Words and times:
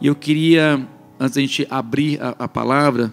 E 0.00 0.06
eu 0.06 0.14
queria, 0.14 0.86
antes 1.18 1.34
da 1.34 1.40
gente 1.40 1.66
abrir 1.70 2.20
a, 2.20 2.34
a 2.40 2.48
palavra, 2.48 3.12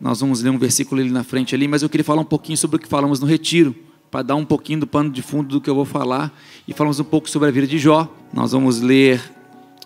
nós 0.00 0.20
vamos 0.20 0.42
ler 0.42 0.50
um 0.50 0.58
versículo 0.58 1.00
ali 1.00 1.10
na 1.10 1.24
frente 1.24 1.54
ali, 1.54 1.66
mas 1.66 1.82
eu 1.82 1.88
queria 1.88 2.04
falar 2.04 2.20
um 2.20 2.26
pouquinho 2.26 2.56
sobre 2.56 2.76
o 2.76 2.78
que 2.78 2.86
falamos 2.88 3.20
no 3.20 3.26
retiro, 3.26 3.74
para 4.10 4.22
dar 4.22 4.36
um 4.36 4.44
pouquinho 4.44 4.80
do 4.80 4.86
pano 4.86 5.10
de 5.10 5.22
fundo 5.22 5.48
do 5.48 5.60
que 5.60 5.68
eu 5.68 5.74
vou 5.74 5.84
falar 5.84 6.32
e 6.66 6.72
falamos 6.72 6.98
um 6.98 7.04
pouco 7.04 7.28
sobre 7.28 7.48
a 7.48 7.52
vida 7.52 7.66
de 7.66 7.78
Jó. 7.78 8.10
Nós 8.32 8.52
vamos 8.52 8.80
ler 8.80 9.22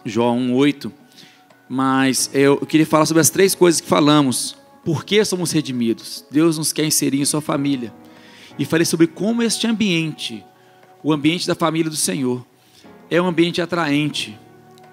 Jó 0.05 0.33
1:8, 0.33 0.93
mas 1.69 2.31
eu 2.33 2.59
queria 2.59 2.87
falar 2.87 3.07
sobre 3.07 3.21
as 3.21 3.31
três 3.31 3.55
coisas 3.55 3.81
que 3.81 3.89
falamos. 3.89 4.57
Por 4.85 5.05
que 5.05 5.25
somos 5.25 5.53
redimidos? 5.53 6.25
Deus 6.31 6.59
nos 6.59 6.73
quer 6.73 6.85
inserir 6.85 7.21
em 7.21 7.25
sua 7.25 7.41
família. 7.41 7.93
E 8.59 8.65
falei 8.65 8.85
sobre 8.85 9.07
como 9.07 9.43
este 9.43 9.67
ambiente, 9.67 10.45
o 11.03 11.13
ambiente 11.13 11.47
da 11.47 11.55
família 11.55 11.91
do 11.91 11.97
Senhor, 11.97 12.45
é 13.11 13.21
um 13.21 13.27
ambiente 13.27 13.61
atraente, 13.61 14.39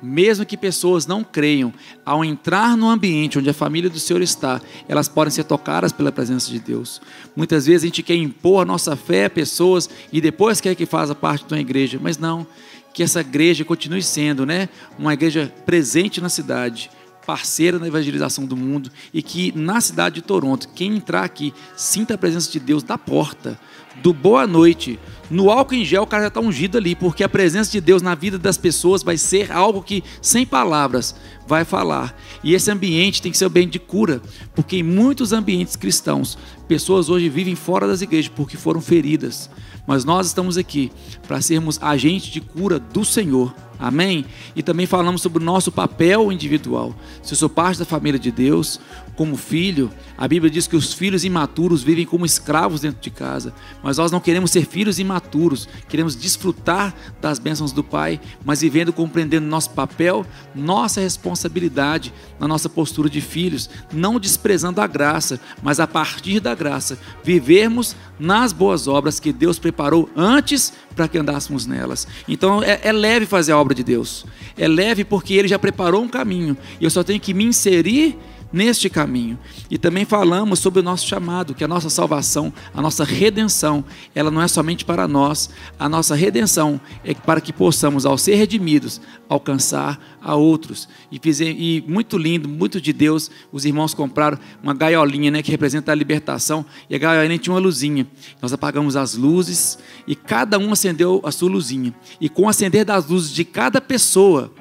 mesmo 0.02 0.46
que 0.46 0.58
pessoas 0.58 1.06
não 1.06 1.24
creiam, 1.24 1.74
ao 2.06 2.24
entrar 2.24 2.78
no 2.78 2.90
ambiente 2.90 3.38
onde 3.38 3.50
a 3.50 3.54
família 3.54 3.90
do 3.90 4.00
Senhor 4.00 4.22
está, 4.22 4.62
elas 4.88 5.08
podem 5.08 5.32
ser 5.32 5.44
tocadas 5.44 5.92
pela 5.92 6.12
presença 6.12 6.50
de 6.50 6.60
Deus. 6.60 7.02
Muitas 7.36 7.66
vezes 7.66 7.84
a 7.84 7.88
gente 7.88 8.04
quer 8.04 8.16
impor 8.16 8.62
a 8.62 8.66
nossa 8.66 8.96
fé 8.96 9.26
a 9.26 9.30
pessoas 9.30 9.90
e 10.12 10.22
depois 10.22 10.62
quer 10.62 10.76
que 10.76 10.86
faça 10.86 11.14
parte 11.14 11.46
de 11.46 11.54
uma 11.54 11.60
igreja, 11.60 12.00
mas 12.02 12.18
não, 12.18 12.46
que 12.94 13.04
essa 13.04 13.22
igreja 13.22 13.64
continue 13.64 14.02
sendo, 14.02 14.46
né, 14.46 14.70
uma 14.98 15.14
igreja 15.14 15.54
presente 15.66 16.20
na 16.20 16.30
cidade, 16.30 16.90
parceira 17.30 17.78
na 17.78 17.88
evangelização 17.88 18.44
do 18.44 18.58
mundo 18.58 18.90
e 19.14 19.22
que 19.22 19.56
na 19.56 19.80
cidade 19.80 20.16
de 20.16 20.22
Toronto, 20.24 20.68
quem 20.74 20.96
entrar 20.96 21.24
aqui 21.24 21.54
sinta 21.78 22.16
a 22.16 22.18
presença 22.18 22.52
de 22.52 22.60
Deus 22.60 22.82
da 22.82 22.98
porta, 22.98 23.60
do 24.02 24.12
boa 24.12 24.48
noite, 24.48 25.00
no 25.30 25.52
álcool 25.52 25.76
em 25.76 25.86
gel 25.86 26.02
o 26.02 26.08
cara 26.08 26.24
já 26.24 26.28
está 26.30 26.40
ungido 26.40 26.80
ali, 26.80 26.96
porque 26.96 27.24
a 27.24 27.30
presença 27.30 27.72
de 27.72 27.80
Deus 27.80 28.02
na 28.02 28.16
vida 28.16 28.40
das 28.40 28.58
pessoas 28.58 29.04
vai 29.04 29.16
ser 29.16 29.52
algo 29.52 29.84
que, 29.84 30.04
sem 30.24 30.44
palavras, 30.44 31.16
vai 31.46 31.64
falar. 31.64 32.20
E 32.44 32.56
esse 32.56 32.72
ambiente 32.72 33.22
tem 33.22 33.32
que 33.32 33.38
ser 33.38 33.46
o 33.46 33.50
ambiente 33.50 33.74
de 33.74 33.80
cura, 33.80 34.24
porque 34.56 34.78
em 34.78 34.84
muitos 34.84 35.32
ambientes 35.32 35.76
cristãos, 35.76 36.36
pessoas 36.68 37.10
hoje 37.10 37.30
vivem 37.30 37.54
fora 37.54 37.86
das 37.86 38.02
igrejas 38.02 38.32
porque 38.36 38.58
foram 38.58 38.82
feridas. 38.82 39.52
Mas 39.86 40.04
nós 40.04 40.26
estamos 40.26 40.58
aqui 40.58 40.92
para 41.28 41.40
sermos 41.42 41.78
agentes 41.80 42.32
de 42.32 42.42
cura 42.42 42.80
do 42.80 43.06
Senhor 43.06 43.54
Amém? 43.80 44.26
E 44.56 44.62
também 44.62 44.86
falamos 44.86 45.22
sobre 45.22 45.42
o 45.42 45.46
nosso 45.46 45.72
papel 45.72 46.32
individual. 46.32 46.94
Se 47.24 47.34
eu 47.34 47.38
sou 47.38 47.50
parte 47.50 47.80
da 47.80 47.86
família 47.86 48.20
de 48.20 48.30
Deus, 48.30 48.80
como 49.20 49.36
filho, 49.36 49.92
a 50.18 50.26
Bíblia 50.30 50.50
diz 50.50 50.66
que 50.66 50.78
os 50.78 50.94
filhos 50.94 51.26
imaturos 51.26 51.84
vivem 51.84 52.06
como 52.06 52.26
escravos 52.26 52.80
dentro 52.80 53.02
de 53.02 53.10
casa. 53.10 53.54
Mas 53.84 53.98
nós 53.98 54.14
não 54.14 54.22
queremos 54.22 54.50
ser 54.50 54.66
filhos 54.66 54.98
imaturos, 54.98 55.68
queremos 55.90 56.16
desfrutar 56.16 56.96
das 57.20 57.38
bênçãos 57.38 57.74
do 57.74 57.84
Pai, 57.84 58.18
mas 58.46 58.62
vivendo 58.62 58.94
compreendendo 58.94 59.46
nosso 59.46 59.72
papel, 59.72 60.26
nossa 60.56 61.02
responsabilidade 61.02 62.14
na 62.40 62.48
nossa 62.48 62.70
postura 62.70 63.10
de 63.10 63.20
filhos, 63.20 63.70
não 63.92 64.18
desprezando 64.22 64.80
a 64.80 64.88
graça, 64.88 65.38
mas 65.62 65.82
a 65.82 65.86
partir 65.86 66.40
da 66.40 66.56
graça, 66.56 66.98
vivermos 67.22 67.98
nas 68.18 68.54
boas 68.54 68.88
obras 68.88 69.20
que 69.20 69.34
Deus 69.34 69.60
preparou 69.60 70.10
antes 70.16 70.72
para 70.96 71.10
que 71.10 71.18
andássemos 71.18 71.66
nelas. 71.66 72.08
Então 72.26 72.64
é, 72.64 72.80
é 72.84 72.94
leve 72.94 73.26
fazer 73.26 73.52
a 73.52 73.58
obra 73.58 73.76
de 73.76 73.84
Deus. 73.84 74.26
É 74.58 74.66
leve 74.66 75.04
porque 75.04 75.34
Ele 75.34 75.50
já 75.50 75.60
preparou 75.60 76.02
um 76.02 76.08
caminho. 76.08 76.56
E 76.80 76.86
eu 76.86 76.90
só 76.90 77.04
tenho 77.04 77.20
que 77.20 77.34
me 77.34 77.44
inserir 77.44 78.18
neste 78.52 78.90
caminho. 78.90 79.38
E 79.70 79.78
também 79.78 80.06
falamos 80.06 80.60
sobre 80.60 80.80
o 80.80 80.84
nosso 80.84 81.08
chamado, 81.08 81.54
que 81.54 81.64
a 81.64 81.68
nossa 81.68 81.90
salvação, 81.90 82.52
a 82.74 82.82
nossa 82.82 83.04
redenção, 83.04 83.84
ela 84.14 84.32
não 84.32 84.42
é 84.42 84.48
somente 84.48 84.84
para 84.84 85.08
nós, 85.08 85.50
a 85.78 85.88
nossa 85.88 86.16
redenção 86.16 86.80
é 87.04 87.14
para 87.14 87.42
que 87.42 87.54
possamos, 87.54 88.06
ao 88.06 88.18
ser 88.18 88.36
redimidos, 88.36 89.00
alcançar 89.28 90.00
a 90.22 90.36
outros. 90.36 90.90
E, 91.12 91.20
fizer, 91.20 91.52
e 91.52 91.84
muito 91.88 92.18
lindo, 92.18 92.50
muito 92.50 92.82
de 92.82 92.92
Deus, 92.92 93.30
os 93.52 93.66
irmãos 93.66 93.94
compraram 93.94 94.40
uma 94.62 94.74
gaiolinha 94.74 95.32
né, 95.32 95.42
que 95.42 95.52
representa 95.52 95.92
a 95.92 95.96
libertação, 95.96 96.66
e 96.90 96.96
a 96.96 96.98
gaiolinha 96.98 97.38
tinha 97.38 97.54
uma 97.54 97.60
luzinha. 97.60 98.08
Nós 98.42 98.52
apagamos 98.52 98.96
as 98.96 99.16
luzes 99.16 99.78
e 100.08 100.16
cada 100.16 100.58
um 100.58 100.72
acendeu 100.72 101.22
a 101.24 101.32
sua 101.32 101.50
luzinha. 101.50 101.94
E 102.20 102.28
com 102.28 102.44
o 102.44 102.50
acender 102.50 102.84
das 102.84 103.08
luzes 103.08 103.32
de 103.32 103.46
cada 103.46 103.80
pessoa, 103.80 104.52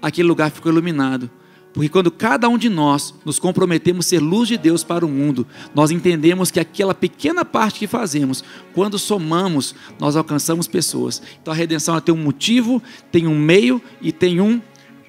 aquele 0.00 0.28
lugar 0.28 0.50
ficou 0.50 0.72
iluminado. 0.72 1.30
Porque 1.72 1.88
quando 1.88 2.10
cada 2.10 2.48
um 2.48 2.58
de 2.58 2.68
nós 2.68 3.14
nos 3.24 3.38
comprometemos 3.38 4.06
a 4.06 4.08
ser 4.10 4.18
luz 4.20 4.48
de 4.48 4.58
Deus 4.58 4.84
para 4.84 5.06
o 5.06 5.08
mundo, 5.08 5.46
nós 5.74 5.90
entendemos 5.90 6.50
que 6.50 6.60
aquela 6.60 6.94
pequena 6.94 7.44
parte 7.44 7.78
que 7.78 7.86
fazemos, 7.86 8.44
quando 8.74 8.98
somamos, 8.98 9.74
nós 9.98 10.14
alcançamos 10.14 10.66
pessoas. 10.66 11.22
Então 11.40 11.52
a 11.52 11.56
redenção 11.56 11.98
tem 12.00 12.14
um 12.14 12.18
motivo, 12.18 12.82
tem 13.10 13.26
um 13.26 13.38
meio 13.38 13.80
e 14.02 14.12
tem 14.12 14.40
um 14.40 14.60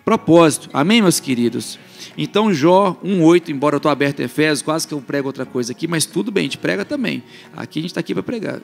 propósito. 0.06 0.70
Amém, 0.74 1.02
meus 1.02 1.20
queridos? 1.20 1.78
Então, 2.18 2.54
Jó 2.54 2.98
1,8, 3.04 3.50
embora 3.50 3.76
eu 3.76 3.78
estou 3.78 3.92
aberto 3.92 4.22
a 4.22 4.26
Efésios, 4.26 4.62
quase 4.62 4.88
que 4.88 4.94
eu 4.94 5.02
prego 5.02 5.28
outra 5.28 5.46
coisa 5.46 5.72
aqui, 5.72 5.88
mas 5.88 6.06
tudo 6.06 6.32
bem, 6.32 6.42
a 6.42 6.46
gente 6.46 6.58
prega 6.58 6.86
também. 6.86 7.24
Aqui 7.56 7.80
a 7.80 7.82
gente 7.82 7.92
está 7.92 8.00
aqui 8.00 8.14
para 8.14 8.24
pregar. 8.24 8.62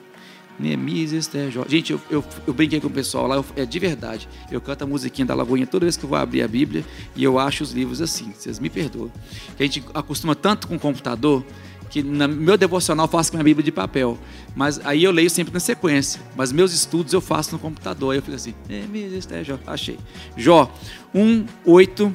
Neemias, 0.60 1.12
Esther, 1.12 1.50
Jó. 1.50 1.64
Gente, 1.66 1.92
eu, 1.92 2.00
eu, 2.10 2.24
eu, 2.46 2.52
brinquei 2.52 2.80
com 2.80 2.88
o 2.88 2.90
pessoal 2.90 3.26
lá, 3.26 3.36
eu, 3.36 3.44
é 3.56 3.64
de 3.64 3.78
verdade. 3.78 4.28
Eu 4.50 4.60
canto 4.60 4.84
a 4.84 4.86
musiquinha 4.86 5.26
da 5.26 5.34
Lagoinha 5.34 5.66
toda 5.66 5.86
vez 5.86 5.96
que 5.96 6.04
eu 6.04 6.08
vou 6.08 6.18
abrir 6.18 6.42
a 6.42 6.48
Bíblia 6.48 6.84
e 7.16 7.24
eu 7.24 7.38
acho 7.38 7.64
os 7.64 7.72
livros 7.72 8.02
assim, 8.02 8.32
vocês 8.36 8.58
me 8.58 8.68
perdoam. 8.68 9.10
Que 9.56 9.62
a 9.62 9.66
gente 9.66 9.82
acostuma 9.94 10.34
tanto 10.34 10.68
com 10.68 10.76
o 10.76 10.78
computador 10.78 11.44
que 11.88 12.02
no 12.02 12.28
meu 12.28 12.56
devocional 12.56 13.06
eu 13.06 13.10
faço 13.10 13.32
com 13.32 13.38
a 13.38 13.42
Bíblia 13.42 13.64
de 13.64 13.72
papel. 13.72 14.18
Mas 14.54 14.78
aí 14.84 15.02
eu 15.02 15.10
leio 15.10 15.30
sempre 15.30 15.52
na 15.52 15.60
sequência. 15.60 16.20
Mas 16.36 16.52
meus 16.52 16.72
estudos 16.72 17.12
eu 17.12 17.20
faço 17.20 17.52
no 17.52 17.58
computador. 17.58 18.12
Aí 18.12 18.18
eu 18.18 18.22
fico 18.22 18.36
assim, 18.36 18.54
Neemias, 18.68 19.12
Esther, 19.12 19.42
Jó. 19.42 19.58
Achei. 19.66 19.98
Jó 20.36 20.72
1, 21.14 21.46
8 21.64 22.14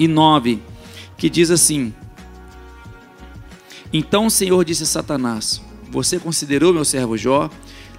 e 0.00 0.08
9, 0.08 0.60
que 1.16 1.30
diz 1.30 1.50
assim: 1.50 1.94
Então 3.92 4.26
o 4.26 4.30
Senhor 4.30 4.64
disse 4.64 4.82
a 4.82 4.86
Satanás 4.86 5.69
você 5.90 6.18
considerou 6.18 6.72
meu 6.72 6.84
servo 6.84 7.16
Jó? 7.16 7.50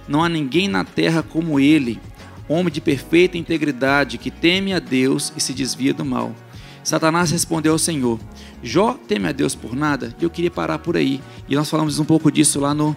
Não 0.08 0.22
há 0.22 0.28
ninguém 0.28 0.68
na 0.68 0.84
terra 0.84 1.22
como 1.22 1.60
ele, 1.60 2.00
homem 2.48 2.72
de 2.72 2.80
perfeita 2.80 3.38
integridade, 3.38 4.18
que 4.18 4.30
teme 4.30 4.72
a 4.72 4.78
Deus 4.78 5.32
e 5.36 5.40
se 5.40 5.52
desvia 5.52 5.94
do 5.94 6.04
mal. 6.04 6.34
Satanás 6.82 7.30
respondeu 7.30 7.72
ao 7.72 7.78
Senhor: 7.78 8.18
Jó 8.62 8.94
teme 9.06 9.28
a 9.28 9.32
Deus 9.32 9.54
por 9.54 9.74
nada? 9.74 10.14
Eu 10.20 10.30
queria 10.30 10.50
parar 10.50 10.78
por 10.78 10.96
aí. 10.96 11.20
E 11.48 11.54
nós 11.54 11.70
falamos 11.70 11.98
um 11.98 12.04
pouco 12.04 12.30
disso 12.30 12.58
lá 12.58 12.74
no, 12.74 12.96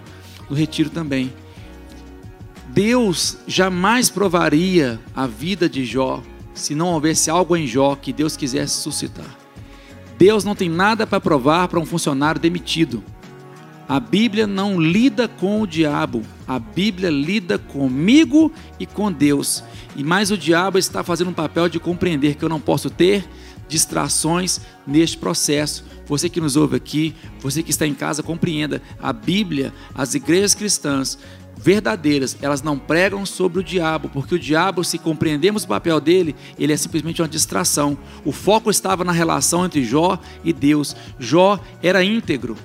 no 0.50 0.56
retiro 0.56 0.90
também. 0.90 1.32
Deus 2.70 3.38
jamais 3.48 4.10
provaria 4.10 5.00
a 5.16 5.28
vida 5.28 5.70
de 5.70 5.86
Jó 5.86 6.22
se 6.54 6.74
não 6.74 6.88
houvesse 6.88 7.30
algo 7.30 7.56
em 7.56 7.68
Jó 7.68 7.96
que 7.96 8.12
Deus 8.12 8.36
quisesse 8.36 8.82
suscitar. 8.82 9.38
Deus 10.18 10.44
não 10.44 10.56
tem 10.56 10.70
nada 10.70 11.06
para 11.06 11.20
provar 11.20 11.68
para 11.68 11.80
um 11.80 11.86
funcionário 11.86 12.40
demitido. 12.40 13.04
A 13.88 14.00
Bíblia 14.00 14.48
não 14.48 14.82
lida 14.82 15.28
com 15.28 15.62
o 15.62 15.68
diabo, 15.68 16.24
a 16.48 16.58
Bíblia 16.58 17.10
lida 17.12 17.60
comigo 17.60 18.52
e 18.80 18.86
com 18.86 19.12
Deus. 19.12 19.64
E 19.96 20.04
mais 20.04 20.32
o 20.32 20.38
diabo 20.38 20.80
está 20.80 21.04
fazendo 21.04 21.30
um 21.30 21.34
papel 21.34 21.70
de 21.70 21.80
compreender 21.80 22.36
que 22.36 22.44
eu 22.44 22.50
não 22.50 22.60
posso 22.60 22.90
ter 22.90 23.28
distrações 23.68 24.60
neste 24.88 25.18
processo. 25.18 25.86
Você 26.08 26.30
que 26.30 26.42
nos 26.42 26.56
ouve 26.56 26.76
aqui, 26.76 27.16
você 27.40 27.62
que 27.62 27.70
está 27.70 27.86
em 27.86 27.94
casa, 27.94 28.24
compreenda. 28.24 28.82
A 29.00 29.14
Bíblia, 29.14 29.72
as 29.94 30.16
igrejas 30.16 30.56
cristãs 30.56 31.18
verdadeiras, 31.58 32.38
elas 32.42 32.62
não 32.62 32.78
pregam 32.78 33.26
sobre 33.26 33.60
o 33.60 33.64
diabo, 33.64 34.10
porque 34.10 34.36
o 34.36 34.40
diabo, 34.40 34.84
se 34.84 35.00
compreendemos 35.00 35.64
o 35.64 35.68
papel 35.68 36.00
dele, 36.00 36.36
ele 36.60 36.74
é 36.74 36.78
simplesmente 36.78 37.22
uma 37.22 37.28
distração. 37.28 37.98
O 38.24 38.32
foco 38.32 38.70
estava 38.70 39.04
na 39.04 39.12
relação 39.12 39.66
entre 39.66 39.84
Jó 39.84 40.20
e 40.44 40.52
Deus. 40.52 40.96
Jó 41.18 41.60
era 41.82 42.04
íntegro, 42.04 42.58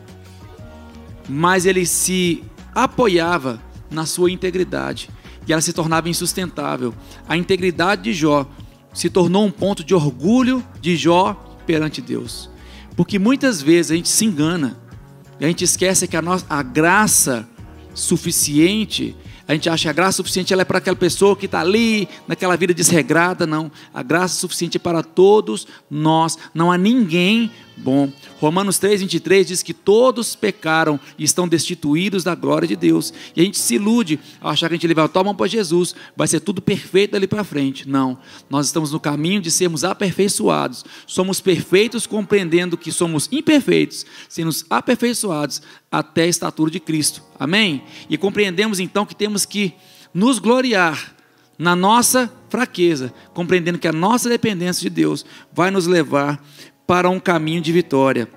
mas 1.31 1.65
ele 1.65 1.87
se 1.87 2.43
apoiava 2.75 3.62
na 3.91 4.05
sua 4.05 4.31
integridade 4.31 5.09
e 5.47 5.53
ela 5.53 5.62
se 5.62 5.73
tornava 5.73 6.09
insustentável. 6.09 6.94
A 7.29 7.37
integridade 7.37 8.03
de 8.03 8.12
Jó 8.12 8.47
se 8.93 9.09
tornou 9.09 9.44
um 9.44 9.50
ponto 9.50 9.85
de 9.85 9.94
orgulho 9.94 10.65
de 10.81 10.97
Jó 10.97 11.35
perante 11.67 12.03
Deus. 12.03 12.50
Porque 12.97 13.19
muitas 13.19 13.62
vezes 13.62 13.93
a 13.93 13.94
gente 13.94 14.09
se 14.09 14.25
engana, 14.25 14.77
e 15.38 15.44
a 15.44 15.49
gente 15.49 15.65
esquece 15.65 16.06
que 16.06 16.17
a, 16.17 16.23
nossa, 16.23 16.44
a 16.49 16.62
graça 16.62 17.49
suficiente 17.94 19.17
a 19.50 19.53
gente 19.53 19.69
acha 19.69 19.83
que 19.83 19.88
a 19.88 19.93
graça 19.93 20.19
suficiente 20.19 20.53
ela 20.53 20.62
é 20.62 20.65
para 20.65 20.79
aquela 20.79 20.94
pessoa 20.94 21.35
que 21.35 21.47
está 21.47 21.59
ali, 21.59 22.09
naquela 22.29 22.56
vida 22.56 22.73
desregrada. 22.73 23.49
Não. 23.49 23.69
A 23.93 24.00
graça 24.00 24.37
suficiente 24.37 24.76
é 24.76 24.79
para 24.79 25.03
todos 25.03 25.67
nós. 25.91 26.38
Não 26.55 26.71
há 26.71 26.79
ninguém 26.79 27.50
bom. 27.81 28.12
Romanos 28.38 28.79
3, 28.79 29.00
23 29.00 29.47
diz 29.47 29.62
que 29.62 29.75
todos 29.75 30.37
pecaram 30.37 31.00
e 31.19 31.25
estão 31.25 31.49
destituídos 31.49 32.23
da 32.23 32.35
glória 32.35 32.69
de 32.69 32.77
Deus. 32.77 33.12
E 33.35 33.41
a 33.41 33.44
gente 33.44 33.59
se 33.59 33.75
ilude 33.75 34.21
ao 34.41 34.50
achar 34.50 34.69
que 34.69 34.75
a 34.75 34.77
gente 34.77 34.87
levar 34.87 35.11
a 35.12 35.25
mão 35.25 35.35
para 35.35 35.47
Jesus, 35.47 35.94
vai 36.17 36.29
ser 36.29 36.41
tudo 36.41 36.62
perfeito 36.62 37.12
dali 37.12 37.27
para 37.27 37.43
frente. 37.43 37.88
Não. 37.88 38.19
Nós 38.49 38.67
estamos 38.67 38.93
no 38.93 39.00
caminho 39.00 39.41
de 39.41 39.50
sermos 39.50 39.82
aperfeiçoados. 39.82 40.85
Somos 41.06 41.41
perfeitos 41.41 42.06
compreendendo 42.06 42.77
que 42.77 42.93
somos 42.93 43.29
imperfeitos, 43.32 44.06
sendo 44.29 44.50
aperfeiçoados 44.69 45.62
até 45.91 46.23
a 46.23 46.29
estatura 46.29 46.71
de 46.71 46.79
Cristo. 46.79 47.23
Amém? 47.38 47.83
E 48.09 48.17
compreendemos 48.17 48.79
então 48.79 49.06
que 49.06 49.15
temos 49.15 49.44
que 49.44 49.75
nos 50.12 50.38
gloriar 50.38 51.15
na 51.61 51.76
nossa 51.76 52.33
fraqueza, 52.49 53.12
compreendendo 53.35 53.79
que 53.79 53.87
a 53.87 53.93
nossa 53.93 54.31
dependência 54.31 54.83
de 54.83 54.88
Deus 54.88 55.26
vai 55.53 55.71
nos 55.71 55.87
levar 55.87 56.43
para 56.90 57.08
um 57.08 57.20
caminho 57.20 57.60
de 57.60 57.70
vitória. 57.70 58.28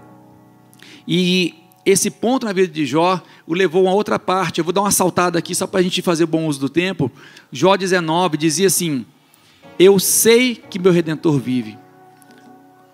E 1.07 1.55
esse 1.83 2.11
ponto 2.11 2.45
na 2.45 2.53
vida 2.53 2.71
de 2.71 2.85
Jó 2.85 3.19
o 3.47 3.53
levou 3.55 3.87
a 3.87 3.91
outra 3.91 4.19
parte. 4.19 4.59
Eu 4.59 4.63
vou 4.63 4.71
dar 4.71 4.81
uma 4.81 4.91
saltada 4.91 5.39
aqui 5.39 5.55
só 5.55 5.65
para 5.65 5.79
a 5.79 5.83
gente 5.83 6.03
fazer 6.03 6.27
bom 6.27 6.45
uso 6.45 6.59
do 6.59 6.69
tempo. 6.69 7.11
Jó 7.51 7.75
19 7.75 8.37
dizia 8.37 8.67
assim: 8.67 9.07
Eu 9.79 9.97
sei 9.97 10.53
que 10.53 10.77
meu 10.77 10.91
redentor 10.91 11.39
vive. 11.39 11.79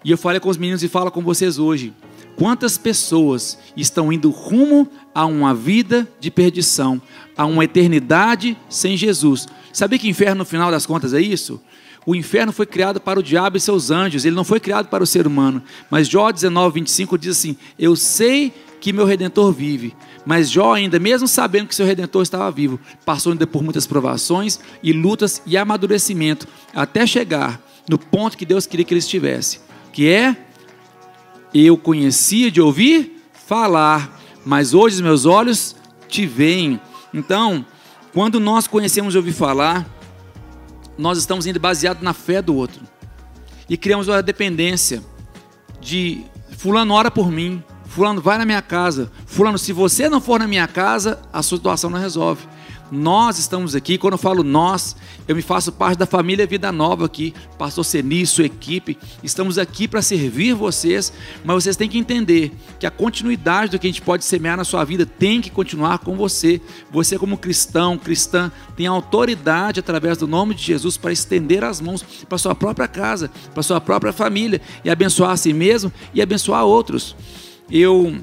E 0.01 0.11
eu 0.11 0.17
falei 0.17 0.39
com 0.39 0.47
os 0.47 0.55
meninos 0.55 0.81
e 0.81 0.87
falo 0.87 1.11
com 1.11 1.21
vocês 1.21 1.59
hoje. 1.59 1.93
Quantas 2.39 2.77
pessoas 2.77 3.59
estão 3.75 4.13
indo 4.13 4.29
rumo 4.29 4.87
a 5.13 5.25
uma 5.25 5.53
vida 5.53 6.07
de 6.21 6.31
perdição, 6.31 7.01
a 7.35 7.45
uma 7.45 7.65
eternidade 7.65 8.57
sem 8.69 8.95
Jesus? 8.95 9.45
Sabia 9.73 9.99
que 9.99 10.07
inferno 10.07 10.37
no 10.37 10.45
final 10.45 10.71
das 10.71 10.85
contas 10.85 11.13
é 11.13 11.19
isso? 11.19 11.61
O 12.05 12.15
inferno 12.15 12.53
foi 12.53 12.65
criado 12.65 13.01
para 13.01 13.19
o 13.19 13.23
diabo 13.23 13.57
e 13.57 13.59
seus 13.59 13.91
anjos, 13.91 14.23
ele 14.23 14.37
não 14.37 14.45
foi 14.45 14.61
criado 14.61 14.87
para 14.87 15.03
o 15.03 15.05
ser 15.05 15.27
humano. 15.27 15.61
Mas 15.91 16.07
Jó 16.07 16.31
19, 16.31 16.75
25 16.75 17.17
diz 17.17 17.37
assim: 17.37 17.57
Eu 17.77 17.93
sei 17.97 18.53
que 18.79 18.93
meu 18.93 19.05
redentor 19.05 19.51
vive. 19.51 19.93
Mas 20.25 20.49
Jó, 20.49 20.75
ainda 20.75 20.97
mesmo 20.97 21.27
sabendo 21.27 21.67
que 21.67 21.75
seu 21.75 21.85
redentor 21.85 22.23
estava 22.23 22.49
vivo, 22.49 22.79
passou 23.03 23.33
ainda 23.33 23.45
por 23.45 23.61
muitas 23.61 23.85
provações 23.85 24.61
e 24.81 24.93
lutas 24.93 25.41
e 25.45 25.57
amadurecimento, 25.57 26.47
até 26.73 27.05
chegar 27.05 27.61
no 27.89 27.97
ponto 27.97 28.37
que 28.37 28.45
Deus 28.45 28.65
queria 28.65 28.85
que 28.85 28.93
ele 28.93 28.99
estivesse, 28.99 29.59
que 29.91 30.07
é 30.07 30.45
eu 31.53 31.77
conhecia 31.77 32.51
de 32.51 32.61
ouvir 32.61 33.23
falar, 33.47 34.19
mas 34.45 34.73
hoje 34.73 34.95
os 34.95 35.01
meus 35.01 35.25
olhos 35.25 35.75
te 36.07 36.25
veem. 36.25 36.79
Então, 37.13 37.65
quando 38.13 38.39
nós 38.39 38.67
conhecemos 38.67 39.13
de 39.13 39.17
ouvir 39.17 39.33
falar, 39.33 39.87
nós 40.97 41.17
estamos 41.17 41.45
indo 41.45 41.59
baseado 41.59 42.01
na 42.01 42.13
fé 42.13 42.41
do 42.41 42.55
outro. 42.55 42.81
E 43.69 43.77
criamos 43.77 44.07
uma 44.07 44.21
dependência 44.21 45.03
de 45.79 46.23
fulano 46.57 46.93
ora 46.93 47.09
por 47.09 47.31
mim, 47.31 47.63
fulano 47.85 48.21
vai 48.21 48.37
na 48.37 48.45
minha 48.45 48.61
casa, 48.61 49.11
fulano 49.25 49.57
se 49.57 49.71
você 49.71 50.09
não 50.09 50.19
for 50.19 50.39
na 50.39 50.47
minha 50.47 50.67
casa, 50.67 51.19
a 51.31 51.41
sua 51.41 51.57
situação 51.57 51.89
não 51.89 51.99
resolve. 51.99 52.47
Nós 52.91 53.37
estamos 53.37 53.75
aqui, 53.75 53.97
quando 53.97 54.13
eu 54.13 54.17
falo 54.17 54.43
nós, 54.43 54.95
eu 55.27 55.35
me 55.35 55.41
faço 55.41 55.71
parte 55.71 55.99
da 55.99 56.05
família 56.05 56.47
Vida 56.47 56.71
Nova 56.71 57.05
aqui, 57.05 57.33
pastor 57.57 57.85
Seni, 57.85 58.25
sua 58.25 58.45
equipe, 58.45 58.97
estamos 59.23 59.57
aqui 59.57 59.87
para 59.87 60.01
servir 60.01 60.53
vocês, 60.53 61.13
mas 61.43 61.63
vocês 61.63 61.75
têm 61.75 61.87
que 61.87 61.99
entender 61.99 62.51
que 62.79 62.87
a 62.87 62.91
continuidade 62.91 63.71
do 63.71 63.79
que 63.79 63.85
a 63.85 63.89
gente 63.89 64.01
pode 64.01 64.25
semear 64.25 64.57
na 64.57 64.63
sua 64.63 64.83
vida 64.83 65.05
tem 65.05 65.39
que 65.39 65.51
continuar 65.51 65.99
com 65.99 66.15
você. 66.15 66.59
Você 66.91 67.17
como 67.17 67.37
cristão, 67.37 67.97
cristã, 67.97 68.51
tem 68.75 68.87
autoridade 68.87 69.79
através 69.79 70.17
do 70.17 70.27
nome 70.27 70.55
de 70.55 70.63
Jesus 70.63 70.97
para 70.97 71.11
estender 71.11 71.63
as 71.63 71.79
mãos 71.79 72.03
para 72.27 72.37
sua 72.37 72.55
própria 72.55 72.87
casa, 72.87 73.29
para 73.53 73.61
sua 73.61 73.79
própria 73.79 74.11
família 74.11 74.61
e 74.83 74.89
abençoar 74.89 75.31
a 75.31 75.37
si 75.37 75.53
mesmo 75.53 75.91
e 76.13 76.21
abençoar 76.21 76.65
outros. 76.65 77.15
Eu 77.69 78.17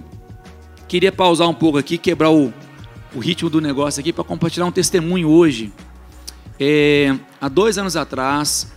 queria 0.88 1.12
pausar 1.12 1.48
um 1.48 1.54
pouco 1.54 1.78
aqui, 1.78 1.98
quebrar 1.98 2.30
o 2.30 2.52
o 3.16 3.18
ritmo 3.18 3.48
do 3.48 3.62
negócio 3.62 3.98
aqui 4.00 4.12
para 4.12 4.22
compartilhar 4.22 4.66
um 4.66 4.70
testemunho 4.70 5.28
hoje. 5.28 5.72
É, 6.60 7.16
há 7.40 7.48
dois 7.48 7.78
anos 7.78 7.96
atrás, 7.96 8.70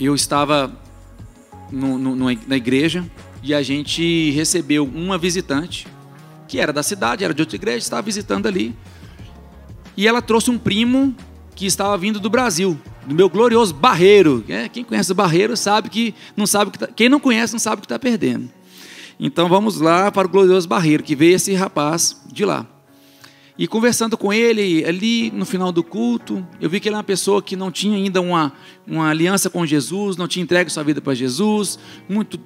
eu 0.00 0.14
estava 0.14 0.72
no, 1.70 1.98
no, 1.98 2.16
na 2.16 2.56
igreja 2.56 3.04
e 3.42 3.52
a 3.52 3.62
gente 3.62 4.30
recebeu 4.30 4.84
uma 4.84 5.18
visitante 5.18 5.86
que 6.48 6.58
era 6.58 6.72
da 6.72 6.82
cidade, 6.82 7.24
era 7.24 7.34
de 7.34 7.42
outra 7.42 7.56
igreja, 7.56 7.78
estava 7.78 8.02
visitando 8.02 8.46
ali. 8.46 8.74
E 9.96 10.06
ela 10.06 10.22
trouxe 10.22 10.50
um 10.50 10.58
primo 10.58 11.14
que 11.54 11.66
estava 11.66 11.98
vindo 11.98 12.18
do 12.18 12.30
Brasil, 12.30 12.78
do 13.06 13.14
meu 13.14 13.28
glorioso 13.28 13.74
Barreiro. 13.74 14.44
É, 14.48 14.68
quem 14.68 14.82
conhece 14.82 15.12
o 15.12 15.14
Barreiro 15.14 15.56
sabe 15.56 15.90
que 15.90 16.14
não 16.34 16.46
sabe 16.46 16.70
que 16.70 16.78
tá, 16.78 16.86
quem 16.86 17.08
não 17.08 17.20
conhece 17.20 17.52
não 17.52 17.60
sabe 17.60 17.76
o 17.76 17.80
que 17.80 17.86
está 17.86 17.98
perdendo. 17.98 18.48
Então 19.18 19.48
vamos 19.48 19.80
lá 19.80 20.12
para 20.12 20.26
o 20.26 20.30
glorioso 20.30 20.68
Barreiro, 20.68 21.02
que 21.02 21.16
veio 21.16 21.36
esse 21.36 21.54
rapaz 21.54 22.20
de 22.30 22.44
lá. 22.44 22.66
E 23.58 23.66
conversando 23.66 24.18
com 24.18 24.30
ele 24.30 24.84
ali 24.84 25.30
no 25.30 25.46
final 25.46 25.72
do 25.72 25.82
culto, 25.82 26.46
eu 26.60 26.68
vi 26.68 26.78
que 26.78 26.88
ele 26.88 26.94
é 26.94 26.98
uma 26.98 27.04
pessoa 27.04 27.42
que 27.42 27.56
não 27.56 27.70
tinha 27.70 27.96
ainda 27.96 28.20
uma, 28.20 28.52
uma 28.86 29.08
aliança 29.08 29.48
com 29.48 29.64
Jesus, 29.64 30.18
não 30.18 30.28
tinha 30.28 30.42
entregue 30.42 30.70
sua 30.70 30.82
vida 30.82 31.00
para 31.00 31.14
Jesus. 31.14 31.78
Muito, 32.06 32.38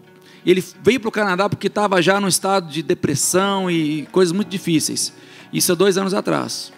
ele 0.47 0.63
veio 0.85 1.01
para 1.01 1.09
o 1.09 1.13
Canadá 1.13 1.49
porque 1.49 1.67
estava 1.67 2.01
já 2.01 2.21
num 2.21 2.29
estado 2.29 2.71
de 2.71 2.81
depressão 2.81 3.69
e 3.69 4.07
coisas 4.13 4.31
muito 4.31 4.49
difíceis. 4.49 5.13
Isso 5.53 5.73
há 5.73 5.75
dois 5.75 5.99
anos 5.99 6.15
atrás. 6.15 6.73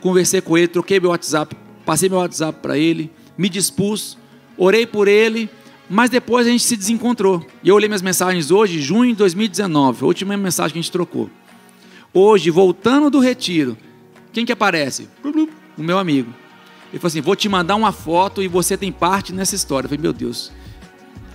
Conversei 0.00 0.40
com 0.40 0.58
ele, 0.58 0.66
troquei 0.66 0.98
meu 0.98 1.10
WhatsApp, 1.10 1.56
passei 1.84 2.08
meu 2.08 2.18
WhatsApp 2.18 2.58
para 2.60 2.76
ele, 2.76 3.12
me 3.38 3.48
dispus, 3.48 4.18
orei 4.58 4.84
por 4.84 5.06
ele 5.06 5.48
mas 5.88 6.10
depois 6.10 6.46
a 6.46 6.50
gente 6.50 6.64
se 6.64 6.76
desencontrou. 6.76 7.46
E 7.62 7.68
eu 7.68 7.74
olhei 7.74 7.88
minhas 7.88 8.02
mensagens 8.02 8.50
hoje, 8.50 8.80
junho 8.80 9.12
de 9.12 9.16
2019, 9.18 10.04
a 10.04 10.06
última 10.06 10.36
mensagem 10.36 10.72
que 10.72 10.78
a 10.78 10.82
gente 10.82 10.92
trocou. 10.92 11.30
Hoje, 12.12 12.50
voltando 12.50 13.10
do 13.10 13.20
retiro, 13.20 13.76
quem 14.32 14.44
que 14.44 14.52
aparece? 14.52 15.08
O 15.76 15.82
meu 15.82 15.98
amigo. 15.98 16.32
Ele 16.90 16.98
falou 16.98 17.08
assim: 17.08 17.20
vou 17.20 17.36
te 17.36 17.48
mandar 17.48 17.76
uma 17.76 17.92
foto 17.92 18.42
e 18.42 18.48
você 18.48 18.76
tem 18.76 18.90
parte 18.90 19.32
nessa 19.32 19.54
história. 19.54 19.86
Eu 19.86 19.90
falei, 19.90 20.02
meu 20.02 20.12
Deus, 20.12 20.52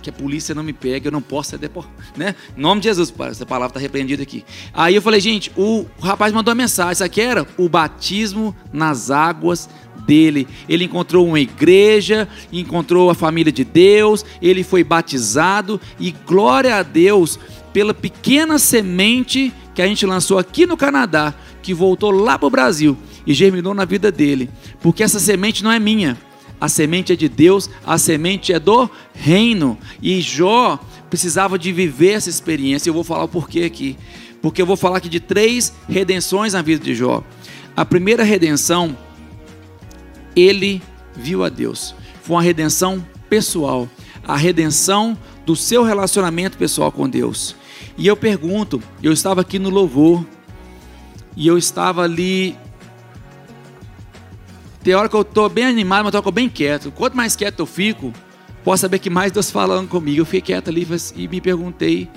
que 0.02 0.10
a 0.10 0.12
polícia 0.12 0.54
não 0.54 0.62
me 0.62 0.72
pegue, 0.72 1.06
eu 1.06 1.12
não 1.12 1.22
posso 1.22 1.50
ser 1.50 1.58
deportado. 1.58 1.94
Né? 2.16 2.34
Em 2.56 2.60
nome 2.60 2.80
de 2.80 2.88
Jesus, 2.88 3.12
essa 3.30 3.46
palavra 3.46 3.68
está 3.68 3.80
repreendida 3.80 4.22
aqui. 4.22 4.44
Aí 4.74 4.94
eu 4.94 5.00
falei, 5.00 5.20
gente, 5.20 5.50
o 5.56 5.86
rapaz 6.00 6.32
mandou 6.32 6.50
uma 6.52 6.62
mensagem. 6.62 6.92
Isso 6.92 7.04
aqui 7.04 7.20
era 7.20 7.46
o 7.56 7.68
batismo 7.68 8.54
nas 8.72 9.10
águas 9.10 9.68
dele. 10.06 10.46
Ele 10.68 10.84
encontrou 10.84 11.26
uma 11.26 11.40
igreja, 11.40 12.28
encontrou 12.52 13.10
a 13.10 13.14
família 13.14 13.52
de 13.52 13.64
Deus, 13.64 14.24
ele 14.40 14.62
foi 14.62 14.84
batizado 14.84 15.80
e 15.98 16.12
glória 16.26 16.76
a 16.76 16.82
Deus 16.82 17.38
pela 17.72 17.94
pequena 17.94 18.58
semente 18.58 19.52
que 19.74 19.80
a 19.80 19.86
gente 19.86 20.04
lançou 20.04 20.38
aqui 20.38 20.66
no 20.66 20.76
Canadá, 20.76 21.34
que 21.62 21.72
voltou 21.72 22.10
lá 22.10 22.38
para 22.38 22.46
o 22.46 22.50
Brasil 22.50 22.96
e 23.26 23.32
germinou 23.32 23.72
na 23.72 23.84
vida 23.84 24.12
dele. 24.12 24.50
Porque 24.80 25.02
essa 25.02 25.18
semente 25.18 25.64
não 25.64 25.72
é 25.72 25.78
minha, 25.78 26.18
a 26.60 26.68
semente 26.68 27.12
é 27.12 27.16
de 27.16 27.28
Deus, 27.28 27.68
a 27.84 27.98
semente 27.98 28.52
é 28.52 28.60
do 28.60 28.88
reino. 29.12 29.76
E 30.00 30.20
Jó 30.20 30.78
precisava 31.10 31.58
de 31.58 31.72
viver 31.72 32.12
essa 32.12 32.30
experiência. 32.30 32.88
Eu 32.88 32.94
vou 32.94 33.02
falar 33.02 33.24
o 33.24 33.28
porquê 33.28 33.62
aqui. 33.62 33.96
Porque 34.40 34.62
eu 34.62 34.66
vou 34.66 34.76
falar 34.76 34.98
aqui 34.98 35.08
de 35.08 35.18
três 35.18 35.72
redenções 35.88 36.52
na 36.52 36.62
vida 36.62 36.84
de 36.84 36.94
Jó. 36.94 37.24
A 37.76 37.84
primeira 37.84 38.22
redenção 38.22 38.96
ele 40.34 40.82
viu 41.14 41.44
a 41.44 41.48
Deus. 41.48 41.94
Foi 42.22 42.36
uma 42.36 42.42
redenção 42.42 43.04
pessoal, 43.28 43.88
a 44.26 44.36
redenção 44.36 45.16
do 45.44 45.56
seu 45.56 45.82
relacionamento 45.82 46.56
pessoal 46.56 46.92
com 46.92 47.08
Deus. 47.08 47.56
E 47.96 48.06
eu 48.06 48.16
pergunto, 48.16 48.82
eu 49.02 49.12
estava 49.12 49.40
aqui 49.40 49.58
no 49.58 49.70
louvor 49.70 50.24
e 51.36 51.46
eu 51.46 51.58
estava 51.58 52.02
ali 52.02 52.56
tem 54.82 54.94
hora 54.94 55.08
que 55.08 55.14
eu 55.14 55.22
estou 55.22 55.48
bem 55.48 55.64
animado, 55.64 56.04
mas 56.04 56.14
estou 56.14 56.32
bem 56.32 56.48
quieto. 56.48 56.90
Quanto 56.90 57.16
mais 57.16 57.36
quieto 57.36 57.60
eu 57.60 57.66
fico, 57.66 58.12
posso 58.64 58.80
saber 58.80 58.98
que 58.98 59.08
mais 59.08 59.30
Deus 59.30 59.50
falando 59.50 59.88
comigo. 59.88 60.20
Eu 60.20 60.24
fiquei 60.24 60.40
quieto 60.40 60.68
ali 60.68 60.86
e 61.14 61.28
me 61.28 61.40
perguntei, 61.40 62.10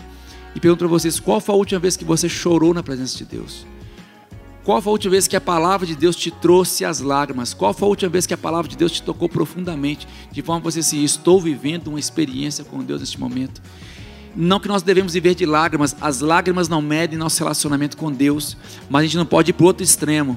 e 0.56 0.60
pergunto 0.60 0.80
para 0.80 0.88
vocês, 0.88 1.20
qual 1.20 1.40
foi 1.40 1.54
a 1.54 1.58
última 1.58 1.80
vez 1.80 1.96
que 1.96 2.04
você 2.04 2.28
chorou 2.28 2.74
na 2.74 2.82
presença 2.82 3.18
de 3.18 3.26
Deus? 3.26 3.68
Qual 4.66 4.82
foi 4.82 4.90
a 4.90 4.94
última 4.94 5.12
vez 5.12 5.28
que 5.28 5.36
a 5.36 5.42
palavra 5.42 5.86
de 5.86 5.96
Deus 5.96 6.16
te 6.16 6.32
trouxe 6.32 6.84
as 6.84 7.00
lágrimas? 7.00 7.54
Qual 7.54 7.72
foi 7.72 7.86
a 7.86 7.90
última 7.90 8.10
vez 8.10 8.26
que 8.26 8.34
a 8.34 8.38
palavra 8.38 8.68
de 8.68 8.76
Deus 8.76 8.92
te 8.92 9.04
tocou 9.04 9.30
profundamente? 9.30 10.08
De 10.32 10.42
forma 10.42 10.60
que 10.60 10.66
você 10.66 10.82
se 10.82 11.04
estou 11.04 11.40
vivendo 11.40 11.90
uma 11.90 12.00
experiência 12.00 12.64
com 12.66 12.84
Deus 12.84 13.00
neste 13.02 13.20
momento. 13.20 13.62
Não 14.36 14.60
que 14.60 14.68
nós 14.68 14.82
devemos 14.82 15.14
viver 15.14 15.36
de 15.36 15.46
lágrimas, 15.46 15.96
as 16.02 16.20
lágrimas 16.20 16.68
não 16.68 16.82
medem 16.82 17.16
nosso 17.16 17.38
relacionamento 17.38 17.96
com 17.96 18.12
Deus, 18.12 18.58
mas 18.90 19.02
a 19.02 19.04
gente 19.04 19.18
não 19.18 19.26
pode 19.26 19.52
ir 19.52 19.54
para 19.54 19.68
outro 19.68 19.84
extremo 19.84 20.36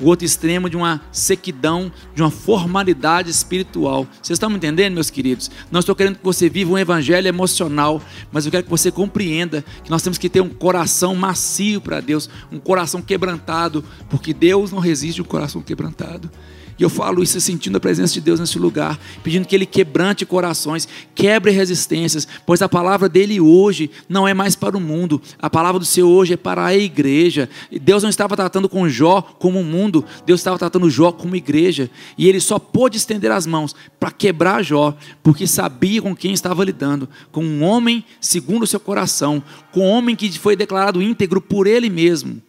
o 0.00 0.06
outro 0.06 0.24
extremo 0.24 0.68
de 0.68 0.76
uma 0.76 1.00
sequidão, 1.12 1.90
de 2.14 2.22
uma 2.22 2.30
formalidade 2.30 3.30
espiritual. 3.30 4.06
Vocês 4.22 4.36
estão 4.36 4.50
me 4.50 4.56
entendendo, 4.56 4.94
meus 4.94 5.10
queridos? 5.10 5.50
Não 5.70 5.80
estou 5.80 5.94
querendo 5.94 6.18
que 6.18 6.24
você 6.24 6.48
viva 6.48 6.72
um 6.72 6.78
evangelho 6.78 7.28
emocional, 7.28 8.02
mas 8.32 8.44
eu 8.44 8.50
quero 8.50 8.64
que 8.64 8.70
você 8.70 8.90
compreenda 8.90 9.64
que 9.82 9.90
nós 9.90 10.02
temos 10.02 10.18
que 10.18 10.28
ter 10.28 10.40
um 10.40 10.48
coração 10.48 11.14
macio 11.14 11.80
para 11.80 12.00
Deus, 12.00 12.28
um 12.50 12.58
coração 12.58 13.00
quebrantado, 13.00 13.84
porque 14.08 14.34
Deus 14.34 14.72
não 14.72 14.78
resiste 14.78 15.20
um 15.20 15.24
coração 15.24 15.62
quebrantado. 15.62 16.30
E 16.78 16.82
eu 16.82 16.90
falo 16.90 17.22
isso 17.22 17.40
sentindo 17.40 17.76
a 17.76 17.80
presença 17.80 18.12
de 18.14 18.20
Deus 18.20 18.40
nesse 18.40 18.58
lugar, 18.58 18.98
pedindo 19.22 19.46
que 19.46 19.54
Ele 19.54 19.66
quebrante 19.66 20.26
corações, 20.26 20.88
quebre 21.14 21.52
resistências, 21.52 22.26
pois 22.44 22.62
a 22.62 22.68
palavra 22.68 23.08
dele 23.08 23.40
hoje 23.40 23.90
não 24.08 24.26
é 24.26 24.34
mais 24.34 24.56
para 24.56 24.76
o 24.76 24.80
mundo, 24.80 25.22
a 25.38 25.48
palavra 25.48 25.78
do 25.78 25.84
Senhor 25.84 26.08
hoje 26.08 26.34
é 26.34 26.36
para 26.36 26.64
a 26.64 26.76
igreja. 26.76 27.48
Deus 27.70 28.02
não 28.02 28.10
estava 28.10 28.36
tratando 28.36 28.68
com 28.68 28.88
Jó 28.88 29.22
como 29.22 29.60
o 29.60 29.64
mundo, 29.64 30.04
Deus 30.26 30.40
estava 30.40 30.58
tratando 30.58 30.90
Jó 30.90 31.12
como 31.12 31.36
igreja, 31.36 31.88
e 32.18 32.28
ele 32.28 32.40
só 32.40 32.58
pôde 32.58 32.96
estender 32.96 33.30
as 33.30 33.46
mãos 33.46 33.74
para 34.00 34.10
quebrar 34.10 34.62
Jó, 34.62 34.96
porque 35.22 35.46
sabia 35.46 36.02
com 36.02 36.14
quem 36.14 36.32
estava 36.32 36.64
lidando, 36.64 37.08
com 37.30 37.44
um 37.44 37.62
homem 37.62 38.04
segundo 38.20 38.64
o 38.64 38.66
seu 38.66 38.80
coração, 38.80 39.42
com 39.70 39.80
um 39.80 39.90
homem 39.90 40.16
que 40.16 40.36
foi 40.38 40.56
declarado 40.56 41.00
íntegro 41.00 41.40
por 41.40 41.66
ele 41.66 41.88
mesmo. 41.88 42.42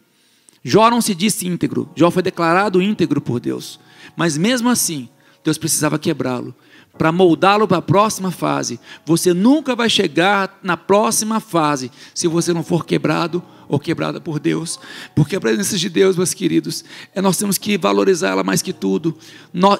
Jó 0.64 0.90
não 0.90 1.00
se 1.00 1.14
disse 1.14 1.46
íntegro, 1.46 1.88
Jó 1.94 2.10
foi 2.10 2.24
declarado 2.24 2.82
íntegro 2.82 3.20
por 3.20 3.38
Deus. 3.38 3.78
Mas 4.14 4.36
mesmo 4.36 4.68
assim, 4.68 5.08
Deus 5.42 5.58
precisava 5.58 5.98
quebrá-lo 5.98 6.54
para 6.96 7.12
moldá-lo 7.12 7.68
para 7.68 7.78
a 7.78 7.82
próxima 7.82 8.30
fase. 8.30 8.80
Você 9.04 9.32
nunca 9.34 9.76
vai 9.76 9.88
chegar 9.88 10.58
na 10.62 10.76
próxima 10.76 11.40
fase 11.40 11.90
se 12.14 12.26
você 12.26 12.52
não 12.52 12.62
for 12.62 12.84
quebrado 12.84 13.42
ou 13.68 13.78
quebrada 13.78 14.20
por 14.20 14.38
Deus, 14.38 14.78
porque 15.14 15.36
a 15.36 15.40
presença 15.40 15.76
de 15.76 15.88
Deus, 15.88 16.16
meus 16.16 16.32
queridos, 16.32 16.84
é, 17.14 17.20
nós 17.20 17.36
temos 17.36 17.58
que 17.58 17.76
valorizar 17.76 18.30
ela 18.30 18.44
mais 18.44 18.62
que 18.62 18.72
tudo. 18.72 19.16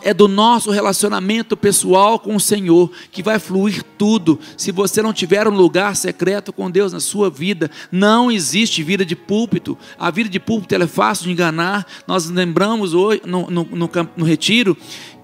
É 0.02 0.12
do 0.12 0.28
nosso 0.28 0.70
relacionamento 0.70 1.56
pessoal 1.56 2.18
com 2.18 2.34
o 2.34 2.40
Senhor 2.40 2.90
que 3.10 3.22
vai 3.22 3.38
fluir 3.38 3.82
tudo. 3.96 4.38
Se 4.56 4.72
você 4.72 5.02
não 5.02 5.12
tiver 5.12 5.46
um 5.46 5.54
lugar 5.54 5.94
secreto 5.96 6.52
com 6.52 6.70
Deus 6.70 6.92
na 6.92 7.00
sua 7.00 7.30
vida, 7.30 7.70
não 7.90 8.30
existe 8.30 8.82
vida 8.82 9.04
de 9.04 9.14
púlpito. 9.14 9.76
A 9.98 10.10
vida 10.10 10.28
de 10.28 10.40
púlpito 10.40 10.74
é 10.74 10.86
fácil 10.86 11.26
de 11.26 11.32
enganar. 11.32 11.86
Nós 12.06 12.28
lembramos 12.28 12.94
hoje 12.94 13.22
no, 13.24 13.50
no, 13.50 13.64
no, 13.64 13.90
no 14.16 14.24
retiro 14.24 14.76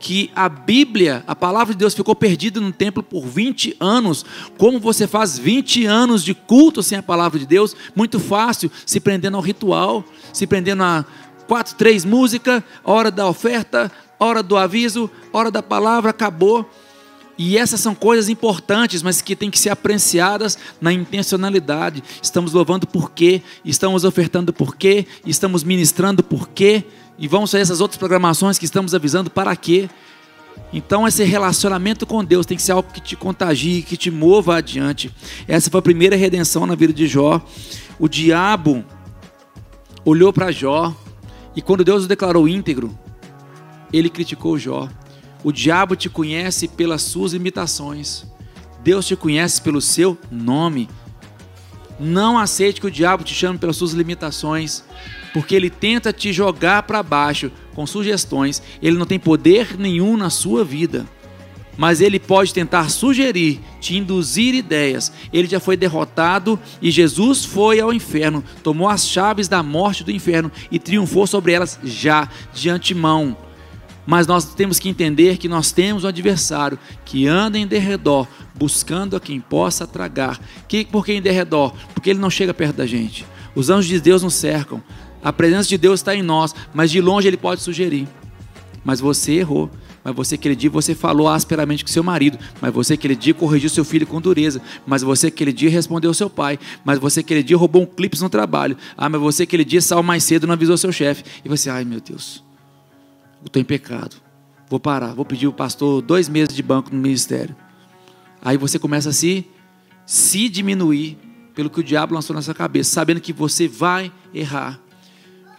que 0.02 0.32
a 0.34 0.48
Bíblia, 0.48 1.22
a 1.28 1.34
palavra 1.34 1.72
de 1.72 1.78
Deus, 1.78 1.94
ficou 1.94 2.14
perdida 2.14 2.60
no 2.60 2.72
templo 2.72 3.04
por 3.04 3.24
20 3.24 3.76
anos. 3.78 4.26
Como 4.58 4.80
você 4.80 5.06
faz 5.06 5.38
20 5.38 5.86
anos 5.86 6.24
de 6.24 6.34
culto 6.34 6.82
sem 6.82 6.98
a 6.98 7.02
palavra 7.02 7.38
de 7.38 7.46
Deus? 7.46 7.76
Muito 7.94 8.18
fácil, 8.18 8.70
se 8.84 8.98
prendendo 8.98 9.36
ao 9.36 9.42
ritual, 9.42 10.04
se 10.32 10.44
prendendo 10.44 10.82
a 10.82 11.06
quatro, 11.46 11.76
três 11.76 12.04
música, 12.04 12.64
hora 12.82 13.12
da 13.12 13.28
oferta, 13.28 13.92
hora 14.18 14.42
do 14.42 14.56
aviso, 14.56 15.08
hora 15.32 15.52
da 15.52 15.62
palavra, 15.62 16.10
acabou. 16.10 16.68
E 17.38 17.56
essas 17.56 17.80
são 17.80 17.94
coisas 17.94 18.28
importantes, 18.28 19.04
mas 19.04 19.22
que 19.22 19.36
têm 19.36 19.50
que 19.50 19.58
ser 19.58 19.70
apreciadas 19.70 20.58
na 20.80 20.92
intencionalidade. 20.92 22.02
Estamos 22.20 22.52
louvando 22.52 22.88
por 22.88 23.12
quê? 23.12 23.40
Estamos 23.64 24.02
ofertando 24.02 24.52
por 24.52 24.74
quê? 24.76 25.06
Estamos 25.24 25.62
ministrando 25.62 26.24
por 26.24 26.48
quê? 26.48 26.84
E 27.18 27.28
vamos 27.28 27.50
fazer 27.50 27.62
essas 27.62 27.80
outras 27.80 27.98
programações 27.98 28.58
que 28.58 28.64
estamos 28.64 28.94
avisando 28.94 29.30
para 29.30 29.54
quê? 29.54 29.88
Então, 30.72 31.06
esse 31.06 31.22
relacionamento 31.24 32.06
com 32.06 32.24
Deus 32.24 32.46
tem 32.46 32.56
que 32.56 32.62
ser 32.62 32.72
algo 32.72 32.90
que 32.90 33.00
te 33.00 33.14
contagie, 33.14 33.82
que 33.82 33.96
te 33.96 34.10
mova 34.10 34.56
adiante. 34.56 35.14
Essa 35.46 35.70
foi 35.70 35.78
a 35.78 35.82
primeira 35.82 36.16
redenção 36.16 36.66
na 36.66 36.74
vida 36.74 36.92
de 36.92 37.06
Jó. 37.06 37.40
O 37.98 38.08
diabo 38.08 38.84
olhou 40.04 40.32
para 40.32 40.50
Jó 40.50 40.94
e, 41.54 41.60
quando 41.60 41.84
Deus 41.84 42.04
o 42.04 42.08
declarou 42.08 42.48
íntegro, 42.48 42.98
ele 43.92 44.08
criticou 44.08 44.58
Jó. 44.58 44.88
O 45.44 45.52
diabo 45.52 45.94
te 45.94 46.08
conhece 46.08 46.68
pelas 46.68 47.02
suas 47.02 47.34
imitações, 47.34 48.24
Deus 48.82 49.06
te 49.06 49.14
conhece 49.14 49.60
pelo 49.60 49.80
seu 49.80 50.16
nome. 50.30 50.88
Não 52.02 52.38
aceite 52.38 52.80
que 52.80 52.86
o 52.86 52.90
diabo 52.90 53.24
te 53.24 53.32
chame 53.32 53.58
pelas 53.58 53.76
suas 53.76 53.92
limitações 53.92 54.84
porque 55.32 55.54
ele 55.54 55.70
tenta 55.70 56.12
te 56.12 56.32
jogar 56.32 56.82
para 56.82 57.02
baixo 57.02 57.50
com 57.74 57.86
sugestões, 57.86 58.62
ele 58.82 58.98
não 58.98 59.06
tem 59.06 59.18
poder 59.18 59.78
nenhum 59.78 60.16
na 60.16 60.30
sua 60.30 60.64
vida. 60.64 61.06
Mas 61.76 62.02
ele 62.02 62.20
pode 62.20 62.52
tentar 62.52 62.90
sugerir, 62.90 63.58
te 63.80 63.96
induzir 63.96 64.54
ideias. 64.54 65.10
Ele 65.32 65.48
já 65.48 65.58
foi 65.58 65.74
derrotado 65.74 66.60
e 66.82 66.90
Jesus 66.90 67.46
foi 67.46 67.80
ao 67.80 67.94
inferno, 67.94 68.44
tomou 68.62 68.88
as 68.88 69.08
chaves 69.08 69.48
da 69.48 69.62
morte 69.62 70.04
do 70.04 70.10
inferno 70.10 70.52
e 70.70 70.78
triunfou 70.78 71.26
sobre 71.26 71.52
elas 71.52 71.80
já, 71.82 72.28
de 72.52 72.68
antemão. 72.68 73.34
Mas 74.06 74.26
nós 74.26 74.54
temos 74.54 74.78
que 74.78 74.88
entender 74.88 75.36
que 75.36 75.48
nós 75.48 75.70
temos 75.70 76.04
um 76.04 76.08
adversário 76.08 76.78
que 77.04 77.26
anda 77.26 77.58
em 77.58 77.66
derredor, 77.66 78.26
buscando 78.54 79.16
a 79.16 79.20
quem 79.20 79.40
possa 79.40 79.86
tragar. 79.86 80.40
Que, 80.66 80.84
por 80.84 81.04
que 81.04 81.12
em 81.12 81.22
derredor? 81.22 81.72
Porque 81.94 82.10
ele 82.10 82.18
não 82.18 82.30
chega 82.30 82.52
perto 82.52 82.76
da 82.76 82.86
gente. 82.86 83.24
Os 83.54 83.70
anjos 83.70 83.86
de 83.86 84.00
Deus 84.00 84.22
nos 84.22 84.34
cercam. 84.34 84.82
A 85.22 85.32
presença 85.32 85.68
de 85.68 85.78
Deus 85.78 86.00
está 86.00 86.16
em 86.16 86.22
nós, 86.22 86.54
mas 86.74 86.90
de 86.90 87.00
longe 87.00 87.28
ele 87.28 87.36
pode 87.36 87.60
sugerir. 87.60 88.08
Mas 88.84 89.00
você 89.00 89.34
errou. 89.34 89.70
Mas 90.04 90.16
você 90.16 90.34
aquele 90.34 90.56
dia 90.56 90.68
você 90.68 90.94
falou 90.94 91.28
asperamente 91.28 91.84
com 91.84 91.90
seu 91.90 92.02
marido. 92.02 92.36
Mas 92.60 92.72
você 92.74 92.94
aquele 92.94 93.14
dia 93.14 93.32
corrigiu 93.32 93.70
seu 93.70 93.84
filho 93.84 94.06
com 94.06 94.20
dureza. 94.20 94.60
Mas 94.84 95.02
você 95.02 95.28
aquele 95.28 95.52
dia 95.52 95.70
respondeu 95.70 96.12
seu 96.12 96.28
pai. 96.28 96.58
Mas 96.84 96.98
você 96.98 97.20
aquele 97.20 97.42
dia 97.42 97.56
roubou 97.56 97.82
um 97.82 97.86
clipe 97.86 98.20
no 98.20 98.28
trabalho. 98.28 98.76
Ah, 98.96 99.08
mas 99.08 99.20
você 99.20 99.44
aquele 99.44 99.64
dia 99.64 99.80
saiu 99.80 100.02
mais 100.02 100.24
cedo 100.24 100.44
e 100.44 100.46
não 100.46 100.54
avisou 100.54 100.76
seu 100.76 100.90
chefe. 100.90 101.22
E 101.44 101.48
você, 101.48 101.70
ai 101.70 101.84
meu 101.84 102.00
Deus, 102.00 102.42
eu 102.48 102.51
estou 103.46 103.60
em 103.60 103.64
pecado. 103.64 104.16
Vou 104.68 104.80
parar, 104.80 105.14
vou 105.14 105.24
pedir 105.24 105.46
o 105.46 105.52
pastor 105.52 106.00
dois 106.00 106.28
meses 106.28 106.54
de 106.54 106.62
banco 106.62 106.94
no 106.94 107.00
ministério. 107.00 107.54
Aí 108.40 108.56
você 108.56 108.78
começa 108.78 109.10
a 109.10 109.12
se, 109.12 109.46
se 110.06 110.48
diminuir 110.48 111.18
pelo 111.54 111.70
que 111.70 111.80
o 111.80 111.84
diabo 111.84 112.14
lançou 112.14 112.34
na 112.34 112.42
sua 112.42 112.54
cabeça, 112.54 112.90
sabendo 112.90 113.20
que 113.20 113.32
você 113.32 113.68
vai 113.68 114.10
errar. 114.32 114.80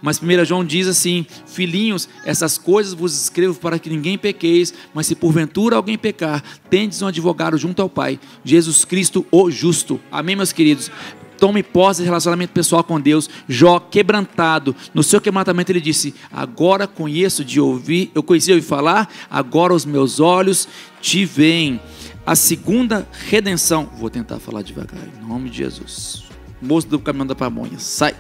Mas 0.02 0.22
1 0.22 0.44
João 0.44 0.66
diz 0.66 0.86
assim: 0.86 1.25
Filhinhos, 1.46 2.10
essas 2.25 2.58
coisas 2.58 2.94
vos 2.94 3.13
escrevo 3.13 3.58
para 3.58 3.80
que 3.80 3.90
ninguém 3.90 4.18
pequeis, 4.18 4.74
mas 4.94 5.08
se 5.08 5.16
porventura 5.16 5.78
alguém 5.78 5.98
pecar, 5.98 6.44
tendes 6.70 7.02
um 7.02 7.08
advogado 7.08 7.58
junto 7.58 7.82
ao 7.82 7.90
Pai, 7.90 8.20
Jesus 8.44 8.84
Cristo, 8.84 9.25
o 9.32 9.50
justo. 9.50 10.02
Amém, 10.12 10.36
meus 10.36 10.52
queridos? 10.52 10.92
Tome 11.38 11.63
posse 11.63 12.02
de 12.02 12.06
relacionamento 12.06 12.54
pessoal 12.54 12.84
com 12.84 13.00
Deus. 13.00 13.30
Jó, 13.48 13.80
quebrantado, 13.80 14.75
no 14.94 15.04
seu 15.04 15.20
quebrantamento 15.20 15.72
ele 15.72 15.82
disse: 15.82 16.13
Agora 16.32 16.88
conheço 16.88 17.44
de 17.44 17.60
ouvir, 17.60 18.12
eu 18.13 18.24
conheci 18.24 18.48
de 18.48 18.54
ouvir 18.54 18.66
falar, 18.66 19.10
agora 19.30 19.74
os 19.74 19.86
meus 19.86 20.20
olhos 20.20 20.68
te 21.02 21.25
veem. 21.25 21.80
A 22.25 22.36
segunda 22.36 23.08
redenção, 23.28 23.90
vou 23.98 24.10
tentar 24.10 24.40
falar 24.40 24.62
devagar, 24.62 25.02
em 25.22 25.28
nome 25.28 25.50
de 25.50 25.58
Jesus. 25.58 26.24
Moço 26.62 26.88
do 26.88 26.98
caminhão 26.98 27.28
da 27.28 27.36
pamonha, 27.36 27.78
sai. 27.78 28.16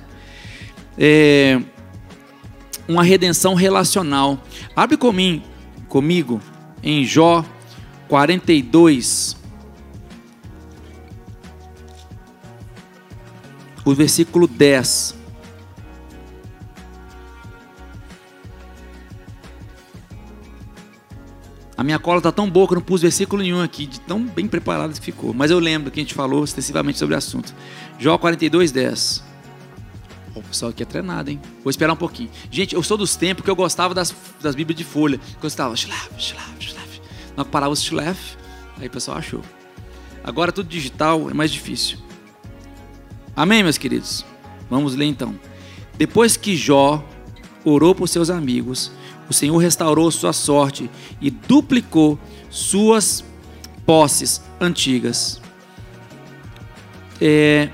É, 0.97 1.61
uma 2.87 3.03
redenção 3.03 3.53
relacional. 3.53 4.41
Abre 4.75 4.97
comigo, 4.97 5.43
comigo 5.87 6.41
em 6.83 7.05
Jó 7.05 7.45
42, 8.09 9.37
o 13.85 13.93
versículo 13.93 14.47
10. 14.47 15.23
A 21.75 21.83
minha 21.83 21.99
cola 21.99 22.19
está 22.19 22.31
tão 22.31 22.49
boa 22.49 22.67
que 22.67 22.73
eu 22.73 22.75
não 22.75 22.81
pus 22.81 23.01
versículo 23.01 23.41
nenhum 23.41 23.61
aqui, 23.61 23.85
de 23.85 23.99
tão 23.99 24.23
bem 24.23 24.47
preparado 24.47 24.93
que 24.93 25.01
ficou. 25.01 25.33
Mas 25.33 25.51
eu 25.51 25.59
lembro 25.59 25.91
que 25.91 25.99
a 25.99 26.03
gente 26.03 26.13
falou 26.13 26.43
extensivamente 26.43 26.97
sobre 26.97 27.15
o 27.15 27.17
assunto. 27.17 27.53
Jó 27.99 28.17
42, 28.17 28.71
10. 28.71 29.23
O 30.35 30.41
pessoal 30.41 30.71
aqui 30.71 30.83
é 30.83 30.85
treinado, 30.85 31.29
hein? 31.29 31.41
Vou 31.63 31.69
esperar 31.69 31.93
um 31.93 31.97
pouquinho. 31.97 32.29
Gente, 32.49 32.73
eu 32.73 32.81
sou 32.81 32.97
dos 32.97 33.15
tempos 33.15 33.43
que 33.43 33.49
eu 33.49 33.55
gostava 33.55 33.93
das, 33.93 34.15
das 34.41 34.55
Bíblias 34.55 34.77
de 34.77 34.83
folha. 34.83 35.17
Que 35.17 35.45
eu 35.45 35.47
estava, 35.47 35.75
shlaf, 35.75 36.09
shlaf, 36.17 36.55
shlaf. 36.59 37.01
Não 37.35 37.43
parava 37.43 37.73
os 37.73 37.81
shlaf, 37.81 38.35
aí 38.79 38.87
o 38.87 38.91
pessoal 38.91 39.17
achou. 39.17 39.41
Agora 40.23 40.51
tudo 40.51 40.69
digital 40.69 41.29
é 41.29 41.33
mais 41.33 41.51
difícil. 41.51 41.97
Amém, 43.35 43.63
meus 43.63 43.79
queridos? 43.79 44.23
Vamos 44.69 44.95
ler 44.95 45.05
então. 45.05 45.33
Depois 45.97 46.37
que 46.37 46.55
Jó 46.55 47.03
orou 47.65 47.95
por 47.95 48.07
seus 48.07 48.29
amigos, 48.29 48.91
o 49.27 49.33
Senhor 49.33 49.57
restaurou 49.57 50.11
sua 50.11 50.33
sorte 50.33 50.89
e 51.19 51.31
duplicou 51.31 52.19
suas 52.49 53.23
posses 53.85 54.41
antigas. 54.61 55.41
É, 57.19 57.69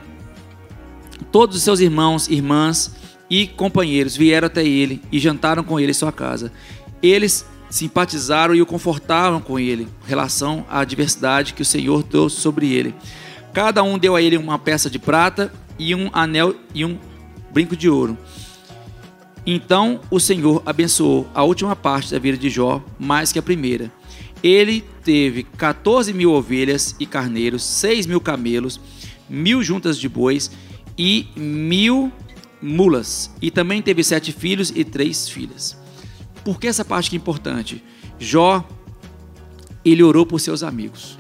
todos 1.32 1.58
os 1.58 1.64
seus 1.64 1.82
irmãos, 1.82 2.30
irmãs 2.30 2.96
e 3.30 3.46
companheiros 3.46 4.16
vieram 4.16 4.46
até 4.46 4.66
ele 4.66 5.02
e 5.12 5.20
jantaram 5.20 5.64
com 5.64 5.78
ele 5.78 5.92
em 5.92 5.94
sua 5.94 6.12
casa. 6.12 6.54
Eles 7.02 7.46
simpatizaram 7.70 8.56
e 8.56 8.62
o 8.62 8.66
confortavam 8.66 9.42
com 9.42 9.60
ele, 9.60 9.84
em 9.84 10.08
relação 10.08 10.66
à 10.70 10.80
adversidade 10.80 11.54
que 11.54 11.62
o 11.62 11.66
Senhor 11.66 12.02
deu 12.04 12.30
sobre 12.30 12.72
ele. 12.72 12.96
Cada 13.54 13.84
um 13.84 13.98
deu 13.98 14.16
a 14.16 14.22
ele 14.22 14.38
uma 14.38 14.60
peça 14.60 14.90
de 14.90 15.00
prata 15.00 15.52
e 15.78 15.96
um 15.96 16.10
anel 16.14 16.56
e 16.74 16.86
um 16.86 16.98
brinco 17.52 17.76
de 17.76 17.90
ouro. 17.90 18.18
Então 19.46 20.02
o 20.12 20.20
Senhor 20.20 20.62
abençoou 20.66 21.28
a 21.34 21.44
última 21.44 21.76
parte 21.76 22.12
da 22.12 22.20
vida 22.20 22.38
de 22.38 22.50
Jó 22.50 22.84
mais 23.00 23.32
que 23.32 23.40
a 23.40 23.44
primeira. 23.44 23.92
Ele 24.42 24.84
teve 25.04 25.44
14 25.44 26.14
mil 26.14 26.32
ovelhas 26.32 26.96
e 27.00 27.06
carneiros, 27.06 27.64
6 27.64 28.06
mil 28.06 28.22
camelos, 28.22 28.80
mil 29.30 29.62
juntas 29.64 29.98
de 29.98 30.08
bois 30.08 30.52
e 30.98 31.28
mil 31.36 32.12
mulas. 32.62 33.32
E 33.42 33.52
também 33.52 33.82
teve 33.82 34.04
sete 34.04 34.32
filhos 34.32 34.72
e 34.76 34.84
três 34.84 35.28
filhas. 35.28 35.78
Por 36.44 36.60
que 36.60 36.68
essa 36.68 36.86
parte 36.86 37.10
que 37.10 37.16
é 37.16 37.20
importante? 37.20 37.84
Jó, 38.18 38.66
ele 39.84 40.04
orou 40.04 40.26
por 40.26 40.40
seus 40.40 40.64
amigos. 40.64 41.19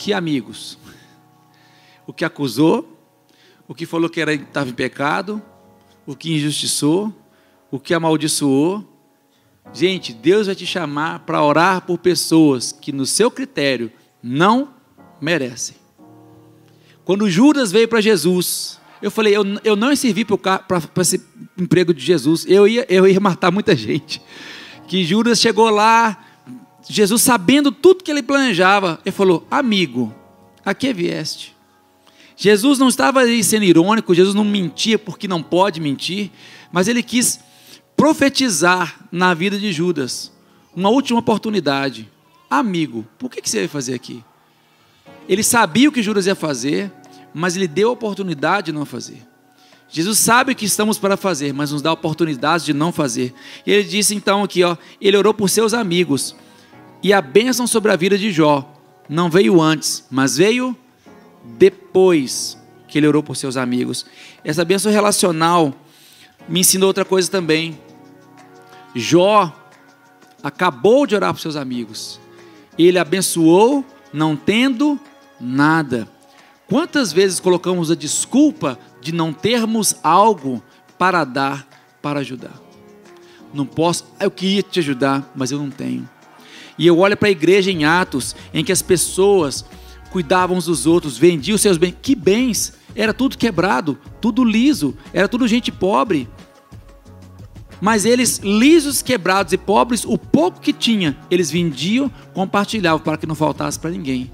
Que 0.00 0.14
amigos? 0.14 0.78
O 2.06 2.12
que 2.14 2.24
acusou, 2.24 2.98
o 3.68 3.74
que 3.74 3.84
falou 3.84 4.08
que 4.08 4.18
era, 4.18 4.32
estava 4.32 4.70
em 4.70 4.72
pecado, 4.72 5.42
o 6.06 6.16
que 6.16 6.32
injustiçou, 6.32 7.14
o 7.70 7.78
que 7.78 7.92
amaldiçoou. 7.92 8.82
Gente, 9.74 10.14
Deus 10.14 10.46
vai 10.46 10.54
te 10.54 10.64
chamar 10.64 11.18
para 11.26 11.44
orar 11.44 11.82
por 11.82 11.98
pessoas 11.98 12.72
que, 12.72 12.92
no 12.92 13.04
seu 13.04 13.30
critério, 13.30 13.92
não 14.22 14.70
merecem. 15.20 15.76
Quando 17.04 17.28
Judas 17.28 17.70
veio 17.70 17.86
para 17.86 18.00
Jesus, 18.00 18.80
Eu 19.02 19.10
falei, 19.10 19.36
eu, 19.36 19.44
eu 19.64 19.76
não 19.76 19.90
ia 19.90 19.96
servir 19.96 20.24
para 20.24 21.02
esse 21.02 21.22
emprego 21.58 21.92
de 21.92 22.02
Jesus. 22.02 22.46
Eu 22.48 22.66
ia, 22.66 22.86
eu 22.88 23.06
ia 23.06 23.20
matar 23.20 23.50
muita 23.50 23.76
gente. 23.76 24.22
Que 24.88 25.04
Judas 25.04 25.38
chegou 25.38 25.68
lá, 25.68 26.29
Jesus 26.88 27.22
sabendo 27.22 27.70
tudo 27.70 28.02
que 28.02 28.10
ele 28.10 28.22
planejava, 28.22 29.00
ele 29.04 29.14
falou: 29.14 29.46
Amigo, 29.50 30.14
a 30.64 30.74
que 30.74 30.92
vieste? 30.92 31.56
Jesus 32.36 32.78
não 32.78 32.88
estava 32.88 33.20
aí 33.20 33.44
sendo 33.44 33.64
irônico, 33.64 34.14
Jesus 34.14 34.34
não 34.34 34.44
mentia 34.44 34.98
porque 34.98 35.28
não 35.28 35.42
pode 35.42 35.78
mentir, 35.80 36.30
mas 36.72 36.88
ele 36.88 37.02
quis 37.02 37.40
profetizar 37.96 38.98
na 39.12 39.34
vida 39.34 39.58
de 39.58 39.70
Judas 39.72 40.32
uma 40.74 40.88
última 40.88 41.18
oportunidade. 41.18 42.08
Amigo, 42.48 43.06
por 43.18 43.30
que 43.30 43.46
você 43.46 43.58
vai 43.58 43.68
fazer 43.68 43.94
aqui? 43.94 44.24
Ele 45.28 45.42
sabia 45.42 45.88
o 45.88 45.92
que 45.92 46.02
Judas 46.02 46.26
ia 46.26 46.34
fazer, 46.34 46.90
mas 47.34 47.56
ele 47.56 47.68
deu 47.68 47.90
a 47.90 47.92
oportunidade 47.92 48.66
de 48.66 48.72
não 48.72 48.86
fazer. 48.86 49.22
Jesus 49.88 50.18
sabe 50.18 50.52
o 50.52 50.56
que 50.56 50.64
estamos 50.64 50.98
para 50.98 51.16
fazer, 51.16 51.52
mas 51.52 51.72
nos 51.72 51.82
dá 51.82 51.92
oportunidade 51.92 52.64
de 52.64 52.72
não 52.72 52.90
fazer. 52.92 53.34
E 53.66 53.72
ele 53.72 53.84
disse 53.84 54.14
então 54.14 54.42
aqui, 54.42 54.62
ó, 54.62 54.76
ele 55.00 55.16
orou 55.16 55.34
por 55.34 55.50
seus 55.50 55.74
amigos. 55.74 56.34
E 57.02 57.12
a 57.12 57.20
bênção 57.20 57.66
sobre 57.66 57.90
a 57.92 57.96
vida 57.96 58.18
de 58.18 58.30
Jó 58.30 58.70
não 59.08 59.30
veio 59.30 59.60
antes, 59.60 60.06
mas 60.10 60.36
veio 60.36 60.76
depois 61.58 62.58
que 62.86 62.98
ele 62.98 63.06
orou 63.06 63.22
por 63.22 63.36
seus 63.36 63.56
amigos. 63.56 64.04
Essa 64.44 64.64
bênção 64.64 64.92
relacional 64.92 65.74
me 66.48 66.60
ensinou 66.60 66.88
outra 66.88 67.04
coisa 67.04 67.30
também. 67.30 67.78
Jó 68.94 69.54
acabou 70.42 71.06
de 71.06 71.14
orar 71.14 71.32
por 71.32 71.40
seus 71.40 71.56
amigos. 71.56 72.20
Ele 72.78 72.98
abençoou 72.98 73.84
não 74.12 74.36
tendo 74.36 74.98
nada. 75.40 76.08
Quantas 76.68 77.12
vezes 77.12 77.40
colocamos 77.40 77.90
a 77.90 77.96
desculpa 77.96 78.78
de 79.00 79.12
não 79.12 79.32
termos 79.32 79.96
algo 80.02 80.62
para 80.98 81.24
dar, 81.24 81.66
para 82.00 82.20
ajudar? 82.20 82.60
Não 83.52 83.66
posso, 83.66 84.04
eu 84.20 84.30
queria 84.30 84.62
te 84.62 84.78
ajudar, 84.78 85.32
mas 85.34 85.50
eu 85.50 85.58
não 85.58 85.70
tenho. 85.70 86.08
E 86.78 86.86
eu 86.86 86.98
olho 86.98 87.16
para 87.16 87.28
a 87.28 87.32
igreja 87.32 87.70
em 87.70 87.84
Atos, 87.84 88.34
em 88.52 88.64
que 88.64 88.72
as 88.72 88.82
pessoas 88.82 89.64
cuidavam 90.10 90.56
uns 90.56 90.66
dos 90.66 90.86
outros, 90.86 91.16
vendiam 91.16 91.56
seus 91.56 91.78
bens. 91.78 91.94
Que 92.00 92.14
bens? 92.14 92.74
Era 92.94 93.14
tudo 93.14 93.38
quebrado, 93.38 93.98
tudo 94.20 94.44
liso, 94.44 94.96
era 95.12 95.28
tudo 95.28 95.46
gente 95.46 95.70
pobre. 95.70 96.28
Mas 97.80 98.04
eles, 98.04 98.38
lisos, 98.38 99.00
quebrados 99.00 99.52
e 99.52 99.56
pobres, 99.56 100.04
o 100.04 100.18
pouco 100.18 100.60
que 100.60 100.72
tinha, 100.72 101.16
eles 101.30 101.50
vendiam, 101.50 102.10
compartilhavam 102.34 103.00
para 103.00 103.16
que 103.16 103.26
não 103.26 103.34
faltasse 103.34 103.78
para 103.78 103.90
ninguém. 103.90 104.30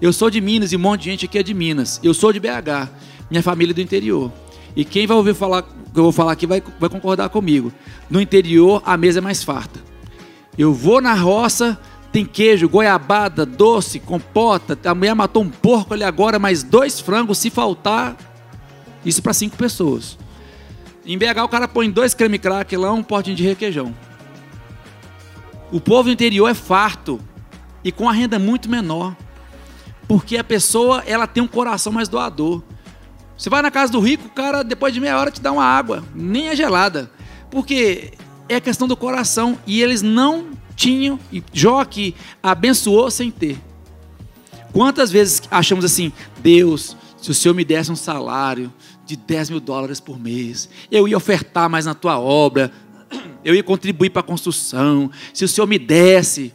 Eu 0.00 0.12
sou 0.12 0.30
de 0.30 0.40
Minas 0.40 0.72
e 0.72 0.76
um 0.76 0.80
monte 0.80 1.02
de 1.02 1.10
gente 1.10 1.24
aqui 1.24 1.38
é 1.38 1.42
de 1.42 1.54
Minas. 1.54 1.98
Eu 2.02 2.14
sou 2.14 2.32
de 2.32 2.38
BH, 2.38 2.90
minha 3.30 3.42
família 3.42 3.72
é 3.72 3.74
do 3.74 3.80
interior. 3.80 4.30
E 4.76 4.84
quem 4.84 5.06
vai 5.06 5.16
ouvir 5.16 5.34
falar 5.34 5.62
que 5.62 5.98
eu 5.98 6.02
vou 6.02 6.12
falar 6.12 6.32
aqui 6.32 6.46
vai, 6.46 6.62
vai 6.78 6.90
concordar 6.90 7.28
comigo. 7.28 7.72
No 8.10 8.20
interior, 8.20 8.82
a 8.84 8.96
mesa 8.96 9.20
é 9.20 9.22
mais 9.22 9.42
farta. 9.42 9.80
Eu 10.56 10.72
vou 10.72 11.00
na 11.00 11.14
roça, 11.14 11.78
tem 12.12 12.24
queijo, 12.24 12.68
goiabada, 12.68 13.44
doce, 13.44 13.98
compota. 13.98 14.78
A 14.88 14.94
mulher 14.94 15.14
matou 15.14 15.42
um 15.42 15.50
porco 15.50 15.94
ali 15.94 16.04
agora, 16.04 16.38
mais 16.38 16.62
dois 16.62 17.00
frangos, 17.00 17.38
se 17.38 17.50
faltar. 17.50 18.16
Isso 19.04 19.22
para 19.22 19.32
cinco 19.32 19.56
pessoas. 19.56 20.16
Em 21.04 21.18
BH 21.18 21.42
o 21.44 21.48
cara 21.48 21.68
põe 21.68 21.90
dois 21.90 22.14
creme 22.14 22.38
crack 22.38 22.76
lá, 22.76 22.92
um 22.92 23.02
potinho 23.02 23.36
de 23.36 23.42
requeijão. 23.42 23.94
O 25.72 25.80
povo 25.80 26.04
do 26.04 26.12
interior 26.12 26.48
é 26.48 26.54
farto 26.54 27.20
e 27.82 27.90
com 27.90 28.08
a 28.08 28.12
renda 28.12 28.38
muito 28.38 28.70
menor. 28.70 29.14
Porque 30.06 30.36
a 30.36 30.44
pessoa, 30.44 31.02
ela 31.06 31.26
tem 31.26 31.42
um 31.42 31.48
coração 31.48 31.92
mais 31.92 32.08
doador. 32.08 32.62
Você 33.36 33.50
vai 33.50 33.60
na 33.60 33.70
casa 33.70 33.90
do 33.90 33.98
rico, 33.98 34.28
o 34.28 34.30
cara 34.30 34.62
depois 34.62 34.94
de 34.94 35.00
meia 35.00 35.18
hora 35.18 35.30
te 35.30 35.40
dá 35.40 35.50
uma 35.50 35.64
água, 35.64 36.04
nem 36.14 36.48
é 36.48 36.54
gelada. 36.54 37.10
Porque 37.50 38.12
é 38.48 38.60
questão 38.60 38.86
do 38.86 38.96
coração 38.96 39.58
e 39.66 39.82
eles 39.82 40.02
não 40.02 40.48
tinham, 40.76 41.18
e 41.32 41.42
Jó 41.52 41.80
aqui 41.80 42.14
abençoou 42.42 43.10
sem 43.10 43.30
ter. 43.30 43.58
Quantas 44.72 45.10
vezes 45.10 45.42
achamos 45.50 45.84
assim, 45.84 46.12
Deus, 46.42 46.96
se 47.16 47.30
o 47.30 47.34
Senhor 47.34 47.54
me 47.54 47.64
desse 47.64 47.92
um 47.92 47.96
salário 47.96 48.72
de 49.06 49.16
10 49.16 49.50
mil 49.50 49.60
dólares 49.60 50.00
por 50.00 50.18
mês, 50.18 50.68
eu 50.90 51.06
ia 51.06 51.16
ofertar 51.16 51.70
mais 51.70 51.86
na 51.86 51.94
tua 51.94 52.18
obra, 52.18 52.72
eu 53.44 53.54
ia 53.54 53.62
contribuir 53.62 54.10
para 54.10 54.20
a 54.20 54.24
construção, 54.24 55.10
se 55.32 55.44
o 55.44 55.48
Senhor 55.48 55.66
me 55.66 55.78
desse. 55.78 56.52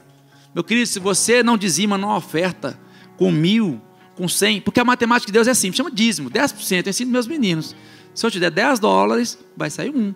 Meu 0.53 0.63
querido, 0.63 0.87
se 0.87 0.99
você 0.99 1.41
não 1.41 1.57
dizima, 1.57 1.97
não 1.97 2.15
oferta 2.15 2.77
com 3.17 3.31
mil, 3.31 3.79
com 4.15 4.27
cem, 4.27 4.59
porque 4.59 4.79
a 4.79 4.85
matemática 4.85 5.27
de 5.27 5.33
Deus 5.33 5.47
é 5.47 5.53
simples, 5.53 5.77
chama 5.77 5.91
dízimo, 5.91 6.29
10%, 6.29 6.85
eu 6.85 6.89
ensino 6.89 7.11
meus 7.11 7.27
meninos. 7.27 7.73
Se 8.13 8.25
eu 8.25 8.31
te 8.31 8.39
der 8.39 8.51
10 8.51 8.79
dólares, 8.79 9.39
vai 9.55 9.69
sair 9.69 9.91
um. 9.95 10.13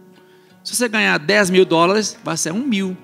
Se 0.64 0.76
você 0.76 0.88
ganhar 0.88 1.18
10 1.18 1.50
mil 1.50 1.66
dólares, 1.66 2.18
vai 2.24 2.38
ser 2.38 2.54
um 2.54 2.64
mil. 2.64 2.96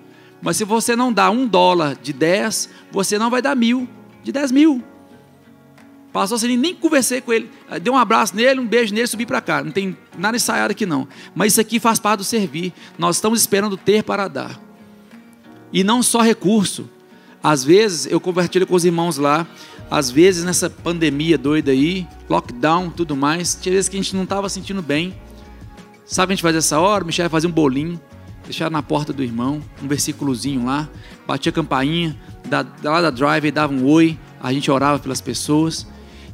Mas 0.42 0.58
se 0.58 0.64
você 0.64 0.96
não 0.96 1.12
dá 1.12 1.30
um 1.30 1.46
dólar 1.46 1.96
de 2.02 2.14
10, 2.14 2.70
você 2.92 3.20
não 3.20 3.30
vai 3.30 3.42
dar 3.42 3.56
mil 3.56 3.88
de 4.24 4.32
10 4.32 4.52
mil. 4.52 4.84
Passou 6.12 6.36
assim, 6.36 6.58
nem 6.58 6.74
conversei 6.74 7.22
com 7.22 7.32
ele. 7.32 7.52
Dei 7.82 7.92
um 7.92 7.98
abraço 7.98 8.36
nele, 8.36 8.60
um 8.60 8.66
beijo 8.66 8.94
nele, 8.94 9.06
subi 9.06 9.26
para 9.26 9.42
cá. 9.42 9.64
Não 9.64 9.72
tem 9.72 9.96
nada 10.18 10.38
ensaiado 10.38 10.72
aqui 10.72 10.86
não. 10.86 11.08
Mas 11.36 11.54
isso 11.54 11.62
aqui 11.62 11.80
faz 11.80 12.00
parte 12.00 12.20
do 12.20 12.24
servir. 12.24 12.74
Nós 12.98 13.18
estamos 13.18 13.42
esperando 13.42 13.78
ter 13.78 14.04
para 14.04 14.28
dar. 14.28 14.60
E 15.72 15.84
não 15.84 16.02
só 16.02 16.22
recurso. 16.22 16.90
Às 17.44 17.64
vezes, 17.64 18.12
eu 18.12 18.20
compartilho 18.20 18.66
com 18.66 18.76
os 18.76 18.84
irmãos 18.84 19.18
lá, 19.18 19.48
às 19.90 20.12
vezes 20.12 20.44
nessa 20.44 20.70
pandemia 20.70 21.38
doida 21.38 21.72
aí, 21.72 22.06
lockdown, 22.30 22.90
tudo 22.90 23.16
mais, 23.16 23.58
tinha 23.62 23.74
vezes 23.74 23.88
que 23.88 23.96
a 23.96 24.02
gente 24.02 24.14
não 24.14 24.24
estava 24.24 24.50
sentindo 24.50 24.82
bem. 24.82 25.16
Sabe 26.10 26.34
a 26.34 26.36
gente 26.36 26.42
faz 26.42 26.56
essa 26.56 26.80
hora? 26.80 27.06
Michel 27.06 27.26
vai 27.26 27.30
fazer 27.30 27.46
um 27.46 27.52
bolinho, 27.52 28.02
deixar 28.44 28.72
na 28.72 28.82
porta 28.82 29.14
do 29.14 29.24
irmão, 29.24 29.62
um 29.80 29.88
versículozinho 29.88 30.66
lá, 30.66 30.90
batia 31.28 31.52
a 31.52 31.54
campainha, 31.54 32.18
da, 32.48 32.66
lá 32.84 33.00
da 33.00 33.12
drive, 33.12 33.52
dava 33.52 33.72
um 33.72 33.86
oi, 33.86 34.18
a 34.42 34.52
gente 34.52 34.72
orava 34.72 34.98
pelas 34.98 35.22
pessoas 35.22 35.86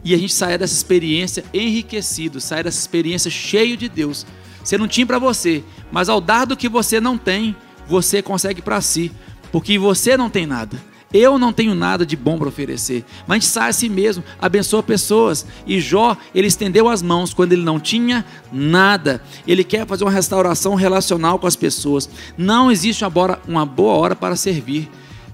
e 0.02 0.14
a 0.14 0.18
gente 0.18 0.34
saía 0.34 0.58
dessa 0.58 0.74
experiência 0.74 1.44
enriquecido, 1.54 2.40
saía 2.40 2.64
dessa 2.64 2.80
experiência 2.80 3.30
cheio 3.30 3.76
de 3.76 3.90
Deus. 3.90 4.26
Você 4.64 4.78
não 4.78 4.88
tinha 4.88 5.06
para 5.06 5.20
você, 5.20 5.62
mas 5.92 6.08
ao 6.08 6.22
dar 6.22 6.46
do 6.46 6.56
que 6.56 6.70
você 6.70 7.02
não 7.02 7.18
tem, 7.18 7.54
você 7.86 8.22
consegue 8.22 8.62
para 8.62 8.80
si, 8.80 9.12
porque 9.52 9.78
você 9.78 10.16
não 10.16 10.30
tem 10.30 10.46
nada. 10.46 10.82
Eu 11.14 11.40
não 11.40 11.54
tenho 11.54 11.74
nada 11.74 12.06
de 12.06 12.16
bom 12.16 12.38
para 12.38 12.48
oferecer. 12.48 13.06
Mas 13.26 13.36
a 13.36 13.40
gente 13.40 13.50
sai 13.50 13.70
a 13.70 13.74
si 13.74 13.88
mesmo, 13.90 14.24
abençoa 14.40 14.84
pessoas. 14.84 15.46
E 15.66 15.80
Jó, 15.80 16.18
ele 16.34 16.48
estendeu 16.48 16.90
as 16.90 17.02
mãos 17.02 17.34
quando 17.34 17.54
ele 17.54 17.64
não 17.64 17.80
tinha 17.80 18.26
nada. 18.52 19.22
Ele 19.48 19.64
quer 19.64 19.88
fazer 19.88 20.04
uma 20.04 20.12
restauração 20.12 20.76
relacional 20.76 21.40
com 21.40 21.48
as 21.48 21.56
pessoas. 21.56 22.10
Não 22.38 22.72
existe 22.72 23.04
uma 23.48 23.66
boa 23.66 23.94
hora 23.94 24.16
para 24.16 24.36
servir 24.36 24.90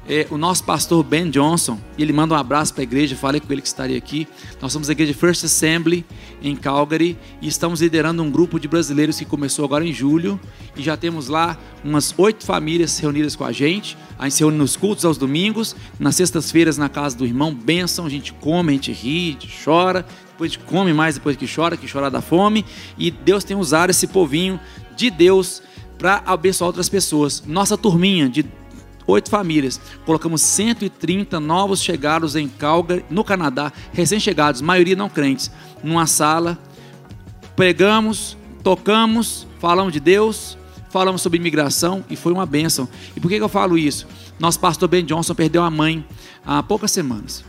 é, 0.07 0.25
o 0.31 0.37
nosso 0.37 0.63
pastor 0.63 1.03
Ben 1.03 1.29
Johnson, 1.29 1.79
ele 1.97 2.11
manda 2.11 2.33
um 2.33 2.37
abraço 2.37 2.73
para 2.73 2.81
a 2.81 2.83
igreja, 2.83 3.15
falei 3.15 3.39
com 3.39 3.51
ele 3.51 3.61
que 3.61 3.67
estaria 3.67 3.97
aqui. 3.97 4.27
Nós 4.59 4.73
somos 4.73 4.89
a 4.89 4.91
igreja 4.91 5.13
First 5.13 5.43
Assembly 5.45 6.03
em 6.41 6.55
Calgary 6.55 7.17
e 7.39 7.47
estamos 7.47 7.81
liderando 7.81 8.23
um 8.23 8.31
grupo 8.31 8.59
de 8.59 8.67
brasileiros 8.67 9.19
que 9.19 9.25
começou 9.25 9.63
agora 9.63 9.85
em 9.85 9.93
julho 9.93 10.39
e 10.75 10.81
já 10.81 10.97
temos 10.97 11.27
lá 11.27 11.57
umas 11.83 12.13
oito 12.17 12.45
famílias 12.45 12.97
reunidas 12.97 13.35
com 13.35 13.45
a 13.45 13.51
gente. 13.51 13.95
A 14.17 14.23
gente 14.23 14.33
se 14.33 14.39
reúne 14.39 14.57
nos 14.57 14.75
cultos 14.75 15.05
aos 15.05 15.17
domingos, 15.17 15.75
nas 15.99 16.15
sextas-feiras 16.15 16.77
na 16.77 16.89
casa 16.89 17.15
do 17.15 17.25
irmão, 17.25 17.53
benção, 17.53 18.05
a 18.05 18.09
gente 18.09 18.33
come, 18.33 18.71
a 18.71 18.75
gente 18.75 18.91
ri, 18.91 19.29
a 19.29 19.31
gente 19.33 19.63
chora, 19.63 20.05
depois 20.31 20.51
a 20.51 20.53
gente 20.55 20.65
come 20.65 20.93
mais 20.93 21.15
depois 21.15 21.37
que 21.37 21.45
chora, 21.47 21.77
que 21.77 21.91
chora 21.91 22.09
da 22.09 22.21
fome 22.21 22.65
e 22.97 23.11
Deus 23.11 23.43
tem 23.43 23.55
usado 23.55 23.91
esse 23.91 24.07
povinho 24.07 24.59
de 24.95 25.11
Deus 25.11 25.61
para 25.97 26.23
abençoar 26.25 26.67
outras 26.67 26.89
pessoas. 26.89 27.43
Nossa 27.45 27.77
turminha 27.77 28.27
de 28.27 28.43
oito 29.07 29.29
famílias. 29.29 29.79
Colocamos 30.05 30.41
130 30.41 31.39
novos 31.39 31.81
chegados 31.81 32.35
em 32.35 32.47
Calgary, 32.47 33.05
no 33.09 33.23
Canadá, 33.23 33.71
recém-chegados, 33.93 34.61
maioria 34.61 34.95
não 34.95 35.09
crentes, 35.09 35.51
numa 35.83 36.05
sala. 36.05 36.57
Pregamos, 37.55 38.37
tocamos, 38.63 39.47
falamos 39.59 39.93
de 39.93 39.99
Deus, 39.99 40.57
falamos 40.89 41.21
sobre 41.21 41.37
imigração 41.37 42.03
e 42.09 42.15
foi 42.15 42.33
uma 42.33 42.45
bênção. 42.45 42.87
E 43.15 43.19
por 43.19 43.29
que 43.29 43.35
eu 43.35 43.49
falo 43.49 43.77
isso? 43.77 44.07
Nosso 44.39 44.59
pastor 44.59 44.89
Ben 44.89 45.05
Johnson 45.05 45.35
perdeu 45.35 45.63
a 45.63 45.69
mãe 45.69 46.05
há 46.45 46.61
poucas 46.61 46.91
semanas. 46.91 47.43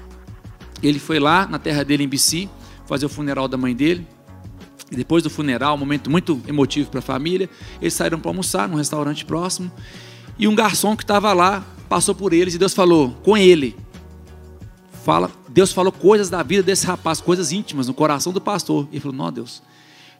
Ele 0.83 0.99
foi 0.99 1.19
lá 1.19 1.47
na 1.47 1.59
terra 1.59 1.85
dele 1.85 2.05
em 2.05 2.09
BC 2.09 2.49
fazer 2.87 3.07
o 3.07 3.09
funeral 3.09 3.49
da 3.49 3.57
mãe 3.57 3.75
dele. 3.75 4.07
E 4.91 4.97
depois 4.97 5.23
do 5.23 5.31
funeral, 5.31 5.75
um 5.75 5.79
momento 5.79 6.11
muito 6.11 6.43
emotivo 6.47 6.91
para 6.91 6.99
a 6.99 7.03
família, 7.03 7.49
eles 7.81 7.95
saíram 7.95 8.21
para 8.21 8.31
almoçar 8.31 8.69
num 8.69 8.77
restaurante 8.77 9.25
próximo. 9.25 9.73
E 10.39 10.49
um 10.49 10.55
garçom 10.55 10.97
que 10.97 11.05
estava 11.05 11.33
lá 11.33 11.65
passou 11.89 12.15
por 12.15 12.33
eles 12.33 12.55
e 12.55 12.59
Deus 12.59 12.75
falou 12.75 13.11
com 13.23 13.37
ele. 13.37 13.77
Fala, 15.05 15.31
Deus 15.49 15.73
falou 15.73 15.93
coisas 15.93 16.31
da 16.31 16.43
vida 16.43 16.63
desse 16.63 16.87
rapaz, 16.87 17.21
coisas 17.21 17.53
íntimas 17.53 17.87
no 17.87 17.95
coração 17.95 18.33
do 18.33 18.41
pastor. 18.41 18.89
E 18.91 18.95
ele 18.95 19.01
falou: 19.01 19.17
Não, 19.17 19.33
Deus, 19.33 19.63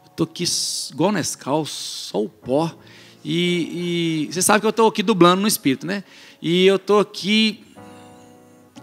eu 0.03 0.11
estou 0.11 0.23
aqui 0.25 0.43
igual 0.91 1.11
Nescau, 1.11 1.65
só 1.65 2.21
o 2.21 2.29
pó. 2.29 2.71
E, 3.25 4.27
e 4.27 4.33
você 4.33 4.41
sabe 4.41 4.59
que 4.59 4.65
eu 4.65 4.71
estou 4.71 4.87
aqui 4.87 5.01
dublando 5.01 5.41
no 5.41 5.47
espírito, 5.47 5.87
né? 5.87 6.03
E 6.41 6.65
eu 6.65 6.75
estou 6.75 6.99
aqui, 6.99 7.63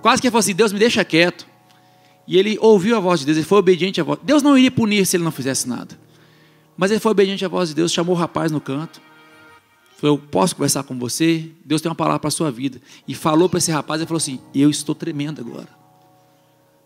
quase 0.01 0.21
que 0.21 0.27
ele 0.27 0.33
falou 0.33 0.41
assim: 0.41 0.55
Deus 0.55 0.73
me 0.73 0.79
deixa 0.79 1.05
quieto. 1.05 1.47
E 2.27 2.39
ele 2.39 2.57
ouviu 2.61 2.97
a 2.97 3.01
voz 3.01 3.21
de 3.21 3.27
Deus, 3.27 3.39
ele 3.39 3.47
foi 3.47 3.59
obediente 3.59 4.01
à 4.01 4.05
voz. 4.05 4.19
Deus 4.23 4.43
não 4.43 4.57
iria 4.57 4.71
punir 4.71 5.05
se 5.05 5.17
ele 5.17 5.25
não 5.25 5.33
fizesse 5.33 5.69
nada. 5.69 5.99
Mas 6.77 6.91
ele 6.91 7.01
foi 7.01 7.11
obediente 7.11 7.45
à 7.45 7.49
voz 7.49 7.69
de 7.71 7.75
Deus, 7.75 7.93
chamou 7.93 8.15
o 8.15 8.19
rapaz 8.19 8.51
no 8.51 8.61
canto. 8.61 9.01
Falou, 10.01 10.17
eu 10.17 10.23
posso 10.31 10.57
conversar 10.57 10.83
com 10.83 10.99
você? 10.99 11.51
Deus 11.63 11.83
tem 11.83 11.91
uma 11.91 11.95
palavra 11.95 12.19
para 12.19 12.29
a 12.29 12.31
sua 12.31 12.51
vida. 12.51 12.81
E 13.07 13.15
falou 13.15 13.51
para 13.51 13.59
esse 13.59 13.71
rapaz, 13.71 14.01
ele 14.01 14.09
falou 14.09 14.17
assim, 14.17 14.41
eu 14.55 14.71
estou 14.71 14.95
tremendo 14.95 15.43
agora. 15.43 15.69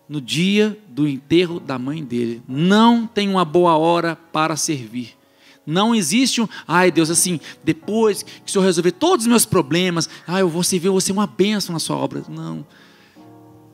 No 0.07 0.19
dia 0.19 0.77
do 0.89 1.07
enterro 1.07 1.59
da 1.59 1.79
mãe 1.79 2.03
dele, 2.03 2.43
não 2.45 3.07
tem 3.07 3.29
uma 3.29 3.45
boa 3.45 3.77
hora 3.77 4.17
para 4.33 4.57
servir. 4.57 5.15
Não 5.65 5.95
existe 5.95 6.41
um, 6.41 6.47
ai 6.67 6.91
Deus, 6.91 7.09
assim, 7.09 7.39
depois 7.63 8.21
que 8.21 8.49
o 8.49 8.51
Senhor 8.51 8.65
resolver 8.65 8.91
todos 8.91 9.25
os 9.25 9.29
meus 9.29 9.45
problemas, 9.45 10.09
ai 10.27 10.41
eu 10.41 10.49
vou 10.49 10.61
servir, 10.61 10.87
eu 10.87 10.91
vou 10.91 11.01
ser 11.01 11.13
uma 11.13 11.25
bênção 11.25 11.71
na 11.71 11.79
sua 11.79 11.95
obra. 11.95 12.21
Não. 12.27 12.65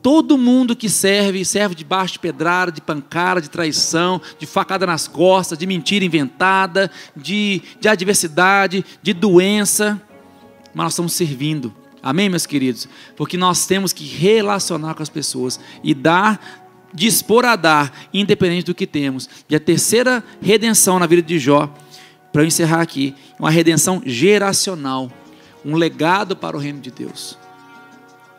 Todo 0.02 0.36
mundo 0.36 0.74
que 0.74 0.88
serve, 0.88 1.44
serve 1.44 1.76
debaixo 1.76 2.14
de 2.14 2.18
pedrada, 2.18 2.72
de 2.72 2.80
pancada, 2.80 3.40
de 3.40 3.48
traição, 3.48 4.20
de 4.36 4.46
facada 4.46 4.84
nas 4.84 5.06
costas, 5.06 5.56
de 5.56 5.64
mentira 5.64 6.04
inventada, 6.04 6.90
de, 7.14 7.62
de 7.80 7.86
adversidade, 7.88 8.84
de 9.00 9.12
doença. 9.12 10.02
Mas 10.74 10.84
nós 10.84 10.92
estamos 10.94 11.12
servindo. 11.12 11.72
Amém, 12.02 12.28
meus 12.28 12.46
queridos? 12.46 12.88
Porque 13.16 13.36
nós 13.36 13.64
temos 13.64 13.92
que 13.92 14.04
relacionar 14.04 14.94
com 14.94 15.04
as 15.04 15.08
pessoas 15.08 15.60
e 15.84 15.94
dar, 15.94 16.66
dispor 16.92 17.44
a 17.44 17.54
dar, 17.54 17.92
independente 18.12 18.66
do 18.66 18.74
que 18.74 18.88
temos. 18.88 19.28
E 19.48 19.54
a 19.54 19.60
terceira 19.60 20.24
redenção 20.40 20.98
na 20.98 21.06
vida 21.06 21.22
de 21.22 21.38
Jó, 21.38 21.72
para 22.32 22.42
eu 22.42 22.46
encerrar 22.46 22.80
aqui, 22.80 23.14
uma 23.38 23.50
redenção 23.50 24.02
geracional, 24.04 25.12
um 25.64 25.76
legado 25.76 26.34
para 26.34 26.56
o 26.56 26.60
reino 26.60 26.80
de 26.80 26.90
Deus. 26.90 27.38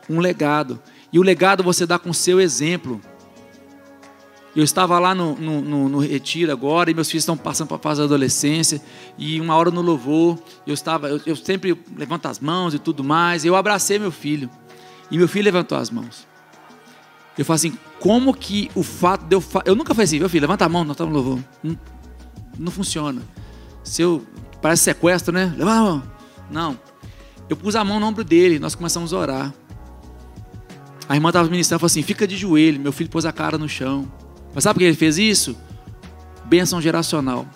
Um 0.09 0.19
legado. 0.19 0.81
E 1.13 1.19
o 1.19 1.21
legado 1.21 1.61
você 1.61 1.85
dá 1.85 1.99
com 1.99 2.09
o 2.09 2.13
seu 2.13 2.41
exemplo. 2.41 2.99
Eu 4.55 4.63
estava 4.63 4.97
lá 4.97 5.13
no, 5.13 5.35
no, 5.35 5.61
no, 5.61 5.89
no, 5.89 5.99
retiro 5.99 6.51
agora 6.51 6.89
e 6.89 6.93
meus 6.93 7.09
filhos 7.09 7.23
estão 7.23 7.37
passando 7.37 7.67
para 7.67 7.77
a 7.77 7.79
fase 7.79 8.01
da 8.01 8.05
adolescência 8.05 8.81
e 9.17 9.41
uma 9.41 9.55
hora 9.55 9.71
no 9.71 9.81
louvor 9.81 10.37
eu 10.67 10.75
estava 10.75 11.09
eu, 11.09 11.19
eu, 11.25 11.35
sempre 11.35 11.75
levanto 11.97 12.27
as 12.27 12.39
mãos 12.39 12.73
e 12.73 12.79
tudo 12.79 13.03
mais. 13.03 13.45
Eu 13.45 13.55
abracei 13.55 13.97
meu 13.97 14.11
filho 14.11 14.49
e 15.09 15.17
meu 15.17 15.27
filho 15.27 15.45
levantou 15.45 15.77
as 15.77 15.89
mãos. 15.89 16.27
Eu 17.37 17.45
falo 17.45 17.55
assim, 17.55 17.77
como 17.99 18.33
que 18.33 18.69
o 18.75 18.83
fato 18.83 19.25
de 19.25 19.35
eu 19.35 19.41
fa... 19.41 19.61
eu 19.65 19.75
nunca 19.75 19.93
falei 19.93 20.05
assim, 20.05 20.19
meu 20.19 20.29
filho, 20.29 20.41
levanta 20.41 20.65
a 20.65 20.69
mão, 20.69 20.83
nós 20.83 20.95
estamos 20.95 21.13
no 21.13 21.19
louvor. 21.19 21.43
Não, 21.63 21.79
não 22.57 22.71
funciona. 22.71 23.21
Se 23.83 24.01
eu 24.01 24.23
parece 24.61 24.83
sequestro, 24.83 25.33
né? 25.33 25.53
Levanta 25.57 25.77
a 25.77 25.83
mão. 25.83 26.03
Não. 26.49 26.79
Eu 27.49 27.57
pus 27.57 27.75
a 27.75 27.83
mão 27.83 27.99
no 27.99 28.05
ombro 28.05 28.23
dele, 28.23 28.59
nós 28.59 28.75
começamos 28.75 29.13
a 29.13 29.17
orar. 29.17 29.53
A 31.07 31.15
irmã 31.15 31.29
estava 31.29 31.49
ministrando 31.49 31.79
e 31.79 31.81
falou 31.81 31.87
assim: 31.87 32.03
fica 32.03 32.27
de 32.27 32.37
joelho. 32.37 32.79
Meu 32.79 32.91
filho 32.91 33.09
pôs 33.09 33.25
a 33.25 33.31
cara 33.31 33.57
no 33.57 33.67
chão. 33.67 34.11
Mas 34.53 34.63
sabe 34.63 34.75
por 34.75 34.79
que 34.79 34.85
ele 34.85 34.95
fez 34.95 35.17
isso? 35.17 35.55
Bênção 36.45 36.81
geracional. 36.81 37.47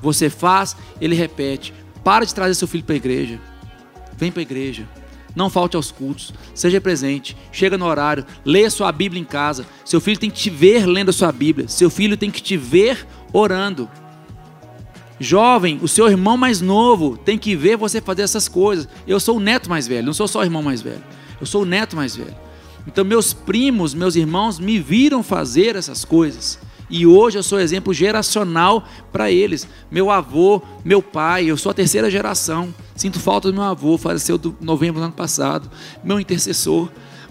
Você 0.00 0.28
faz, 0.28 0.76
ele 1.00 1.14
repete. 1.14 1.72
Para 2.04 2.24
de 2.24 2.34
trazer 2.34 2.54
seu 2.54 2.68
filho 2.68 2.84
para 2.84 2.94
a 2.94 2.96
igreja. 2.96 3.40
Vem 4.16 4.30
para 4.30 4.40
a 4.40 4.42
igreja. 4.42 4.88
Não 5.34 5.48
falte 5.48 5.76
aos 5.76 5.90
cultos. 5.90 6.34
Seja 6.54 6.80
presente. 6.80 7.36
Chega 7.50 7.78
no 7.78 7.86
horário. 7.86 8.26
Leia 8.44 8.68
sua 8.68 8.92
Bíblia 8.92 9.20
em 9.20 9.24
casa. 9.24 9.64
Seu 9.84 10.00
filho 10.00 10.18
tem 10.18 10.30
que 10.30 10.36
te 10.36 10.50
ver 10.50 10.86
lendo 10.86 11.08
a 11.08 11.12
sua 11.12 11.32
Bíblia. 11.32 11.68
Seu 11.68 11.88
filho 11.88 12.16
tem 12.16 12.30
que 12.30 12.42
te 12.42 12.56
ver 12.56 13.06
orando. 13.32 13.88
Jovem, 15.18 15.78
o 15.80 15.86
seu 15.86 16.08
irmão 16.08 16.36
mais 16.36 16.60
novo 16.60 17.16
tem 17.16 17.38
que 17.38 17.54
ver 17.54 17.76
você 17.76 18.00
fazer 18.00 18.22
essas 18.22 18.48
coisas. 18.48 18.88
Eu 19.06 19.20
sou 19.20 19.36
o 19.36 19.40
neto 19.40 19.70
mais 19.70 19.86
velho, 19.86 20.06
não 20.06 20.12
sou 20.12 20.26
só 20.26 20.40
o 20.40 20.42
irmão 20.42 20.62
mais 20.62 20.82
velho. 20.82 21.02
Eu 21.40 21.46
sou 21.46 21.62
o 21.62 21.64
neto 21.64 21.94
mais 21.94 22.16
velho. 22.16 22.34
Então, 22.86 23.04
meus 23.04 23.32
primos, 23.32 23.94
meus 23.94 24.16
irmãos 24.16 24.58
me 24.58 24.78
viram 24.78 25.22
fazer 25.22 25.76
essas 25.76 26.04
coisas. 26.04 26.58
E 26.92 27.06
hoje 27.06 27.38
eu 27.38 27.42
sou 27.42 27.58
exemplo 27.58 27.94
geracional 27.94 28.84
para 29.10 29.30
eles. 29.30 29.66
Meu 29.90 30.10
avô, 30.10 30.60
meu 30.84 31.00
pai, 31.00 31.46
eu 31.46 31.56
sou 31.56 31.70
a 31.70 31.74
terceira 31.74 32.10
geração. 32.10 32.74
Sinto 32.94 33.18
falta 33.18 33.50
do 33.50 33.54
meu 33.54 33.62
avô, 33.62 33.96
faleceu 33.96 34.38
em 34.44 34.64
novembro 34.64 35.00
do 35.00 35.04
ano 35.04 35.14
passado, 35.14 35.70
meu 36.04 36.20
intercessor. 36.20 36.90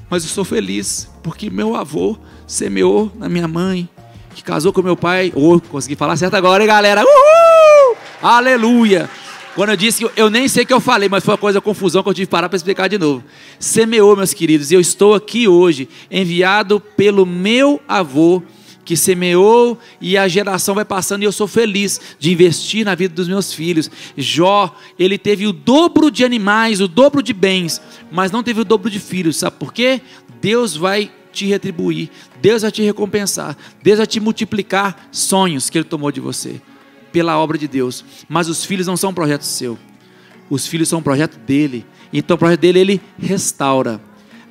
Mas 0.09 0.23
eu 0.23 0.29
sou 0.29 0.43
feliz 0.43 1.07
porque 1.21 1.49
meu 1.49 1.75
avô 1.75 2.17
semeou 2.47 3.11
na 3.15 3.29
minha 3.29 3.47
mãe, 3.47 3.87
que 4.33 4.43
casou 4.43 4.73
com 4.73 4.81
meu 4.81 4.97
pai. 4.97 5.31
Oh, 5.35 5.59
consegui 5.59 5.95
falar 5.95 6.17
certo 6.17 6.33
agora, 6.33 6.63
hein, 6.63 6.67
galera? 6.67 7.01
Uhul! 7.01 7.97
Aleluia! 8.21 9.09
Quando 9.53 9.71
eu 9.71 9.75
disse 9.75 10.05
que 10.05 10.19
eu 10.19 10.29
nem 10.29 10.47
sei 10.47 10.63
o 10.63 10.65
que 10.65 10.73
eu 10.73 10.79
falei, 10.79 11.09
mas 11.09 11.25
foi 11.25 11.33
uma 11.33 11.37
coisa 11.37 11.59
confusão 11.59 12.01
que 12.01 12.07
eu 12.07 12.13
tive 12.13 12.27
que 12.27 12.31
parar 12.31 12.47
para 12.47 12.55
explicar 12.55 12.87
de 12.87 12.97
novo. 12.97 13.23
Semeou, 13.59 14.15
meus 14.15 14.33
queridos, 14.33 14.71
e 14.71 14.75
eu 14.75 14.79
estou 14.79 15.13
aqui 15.13 15.45
hoje, 15.47 15.89
enviado 16.09 16.79
pelo 16.79 17.25
meu 17.25 17.81
avô, 17.85 18.41
que 18.85 18.95
semeou 18.95 19.77
e 19.99 20.17
a 20.17 20.27
geração 20.27 20.73
vai 20.73 20.85
passando 20.85 21.21
e 21.21 21.25
eu 21.25 21.31
sou 21.31 21.47
feliz 21.47 21.99
de 22.17 22.31
investir 22.31 22.85
na 22.85 22.95
vida 22.95 23.13
dos 23.13 23.27
meus 23.27 23.53
filhos. 23.53 23.91
Jó, 24.17 24.73
ele 24.97 25.17
teve 25.17 25.45
o 25.45 25.53
dobro 25.53 26.09
de 26.09 26.23
animais, 26.23 26.79
o 26.79 26.87
dobro 26.87 27.21
de 27.21 27.33
bens, 27.33 27.81
mas 28.09 28.31
não 28.31 28.41
teve 28.41 28.61
o 28.61 28.65
dobro 28.65 28.89
de 28.89 28.99
filhos. 28.99 29.35
Sabe 29.35 29.57
por 29.57 29.73
quê? 29.73 30.01
Deus 30.41 30.77
vai 30.77 31.11
te 31.31 31.45
retribuir, 31.45 32.09
Deus 32.41 32.61
vai 32.61 32.71
te 32.71 32.81
recompensar, 32.81 33.55
Deus 33.83 33.97
vai 33.97 34.07
te 34.07 34.19
multiplicar 34.19 35.09
sonhos 35.11 35.69
que 35.69 35.77
ele 35.77 35.85
tomou 35.85 36.11
de 36.11 36.19
você 36.19 36.61
pela 37.11 37.37
obra 37.37 37.57
de 37.57 37.67
Deus. 37.67 38.03
Mas 38.27 38.47
os 38.47 38.63
filhos 38.65 38.87
não 38.87 38.97
são 38.97 39.11
um 39.11 39.13
projeto 39.13 39.43
seu. 39.43 39.77
Os 40.49 40.67
filhos 40.67 40.89
são 40.89 40.99
um 40.99 41.03
projeto 41.03 41.37
dele. 41.37 41.85
Então 42.11 42.35
o 42.35 42.37
projeto 42.37 42.59
dele 42.59 42.79
ele 42.79 43.01
restaura. 43.17 44.01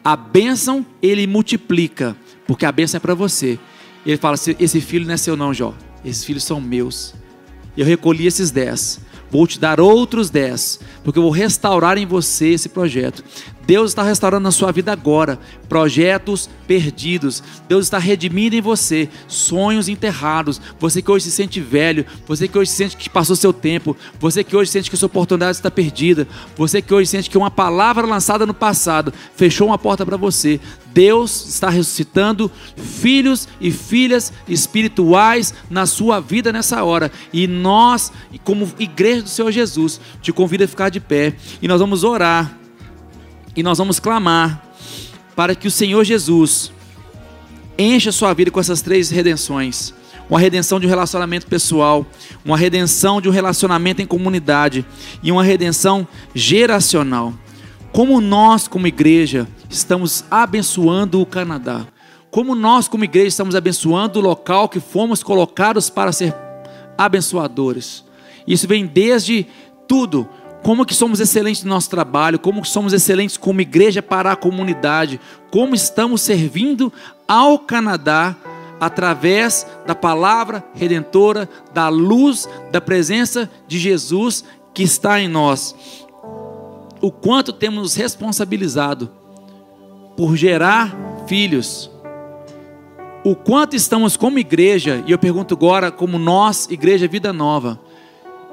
A 0.03 0.17
bênção 0.17 0.85
ele 1.03 1.27
multiplica, 1.27 2.17
porque 2.47 2.65
a 2.65 2.73
bênção 2.73 2.97
é 2.97 3.01
para 3.01 3.15
você. 3.15 3.59
Ele 4.05 4.17
fala: 4.17 4.37
esse 4.59 4.81
filho 4.81 5.07
não 5.07 5.15
é 5.15 5.17
seu 5.17 5.37
não, 5.37 5.53
Jó. 5.53 5.75
Esses 6.05 6.25
filhos 6.25 6.45
são 6.45 6.61
meus. 6.61 7.15
Eu 7.77 7.85
recolhi 7.85 8.27
esses 8.27 8.51
dez. 8.51 9.01
Vou 9.31 9.47
te 9.47 9.61
dar 9.61 9.81
outros 9.81 10.29
dez, 10.29 10.81
porque 11.05 11.19
eu 11.19 11.23
vou 11.23 11.31
restaurar 11.31 11.97
em 11.97 12.07
você 12.07 12.49
esse 12.49 12.69
projeto. 12.69 13.23
Deus 13.71 13.93
está 13.93 14.03
restaurando 14.03 14.43
na 14.43 14.51
sua 14.51 14.73
vida 14.73 14.91
agora 14.91 15.39
projetos 15.69 16.51
perdidos. 16.67 17.41
Deus 17.69 17.87
está 17.87 17.99
redimindo 17.99 18.57
em 18.57 18.61
você 18.61 19.09
sonhos 19.29 19.89
enterrados. 19.89 20.61
Você 20.81 21.01
que 21.01 21.09
hoje 21.09 21.27
se 21.27 21.31
sente 21.31 21.61
velho, 21.61 22.05
você 22.27 22.49
que 22.49 22.59
hoje 22.59 22.73
sente 22.73 22.97
que 22.97 23.09
passou 23.09 23.37
seu 23.37 23.53
tempo, 23.53 23.97
você 24.19 24.43
que 24.43 24.57
hoje 24.57 24.73
sente 24.73 24.91
que 24.91 24.97
sua 24.97 25.07
oportunidade 25.07 25.57
está 25.57 25.71
perdida, 25.71 26.27
você 26.57 26.83
que 26.83 26.93
hoje 26.93 27.09
sente 27.09 27.31
que 27.31 27.39
uma 27.39 27.51
palavra 27.51 28.05
lançada 28.05 28.45
no 28.45 28.53
passado 28.53 29.13
fechou 29.37 29.69
uma 29.69 29.79
porta 29.79 30.05
para 30.05 30.17
você. 30.17 30.59
Deus 30.93 31.47
está 31.49 31.71
ressuscitando 31.71 32.51
filhos 32.77 33.49
e 33.61 33.71
filhas 33.71 34.33
espirituais 34.49 35.55
na 35.69 35.87
sua 35.87 36.21
vida 36.21 36.53
nessa 36.53 36.83
hora. 36.83 37.11
E 37.33 37.47
nós, 37.47 38.13
como 38.45 38.71
igreja 38.79 39.23
do 39.23 39.29
Senhor 39.29 39.51
Jesus, 39.51 40.01
te 40.21 40.33
convido 40.33 40.65
a 40.65 40.69
ficar 40.69 40.89
de 40.89 41.01
pé 41.01 41.35
e 41.61 41.69
nós 41.69 41.81
vamos 41.81 42.05
orar 42.05 42.57
e 43.57 43.63
nós 43.63 43.79
vamos 43.79 43.99
clamar 43.99 44.65
para 45.35 45.55
que 45.55 45.69
o 45.69 45.71
Senhor 45.71 46.05
Jesus 46.05 46.73
encha 47.79 48.11
a 48.11 48.13
sua 48.13 48.35
vida 48.35 48.51
com 48.51 48.61
essas 48.61 48.83
três 48.83 49.11
redenções: 49.11 49.95
uma 50.29 50.39
redenção 50.39 50.79
de 50.79 50.87
um 50.87 50.89
relacionamento 50.89 51.47
pessoal, 51.47 52.07
uma 52.45 52.57
redenção 52.57 53.21
de 53.21 53.29
um 53.29 53.33
relacionamento 53.33 54.03
em 54.03 54.07
comunidade 54.07 54.85
e 55.23 55.33
uma 55.33 55.43
redenção 55.43 56.07
geracional. 56.35 57.35
Como 57.93 58.21
nós, 58.21 58.69
como 58.69 58.87
igreja, 58.87 59.49
estamos 59.71 60.25
abençoando 60.29 61.21
o 61.21 61.27
Canadá. 61.27 61.87
Como 62.31 62.55
nós, 62.55 62.89
como 62.89 63.05
igreja, 63.05 63.29
estamos 63.29 63.55
abençoando 63.55 64.19
o 64.19 64.23
local 64.23 64.69
que 64.69 64.81
fomos 64.81 65.23
colocados 65.23 65.89
para 65.89 66.13
ser 66.13 66.35
abençoadores. 66.99 68.05
Isso 68.47 68.67
vem 68.67 68.85
desde 68.85 69.47
tudo, 69.89 70.29
como 70.63 70.85
que 70.85 70.95
somos 70.95 71.21
excelentes 71.21 71.65
no 71.65 71.71
nosso 71.71 71.89
trabalho, 71.89 72.39
como 72.39 72.65
somos 72.65 72.93
excelentes 72.93 73.37
como 73.37 73.61
igreja 73.61 74.03
para 74.03 74.33
a 74.33 74.37
comunidade, 74.37 75.21
como 75.51 75.75
estamos 75.75 76.21
servindo 76.21 76.93
ao 77.27 77.59
Canadá 77.59 78.37
através 78.79 79.67
da 79.87 79.95
palavra 79.95 80.65
redentora, 80.75 81.49
da 81.73 81.89
luz, 81.89 82.49
da 82.73 82.81
presença 82.81 83.51
de 83.69 83.79
Jesus 83.79 84.45
que 84.75 84.83
está 84.83 85.21
em 85.21 85.29
nós. 85.29 85.75
O 87.01 87.11
quanto 87.11 87.53
temos 87.53 87.83
nos 87.83 87.95
responsabilizado 87.95 89.20
por 90.21 90.37
gerar 90.37 90.95
filhos. 91.27 91.91
O 93.25 93.35
quanto 93.35 93.75
estamos 93.75 94.19
como 94.19 94.39
igreja, 94.39 95.03
e 95.07 95.13
eu 95.13 95.19
pergunto 95.19 95.55
agora, 95.55 95.91
como 95.91 96.19
nós, 96.19 96.69
Igreja 96.71 97.09
Vida 97.09 97.33
Nova, 97.33 97.81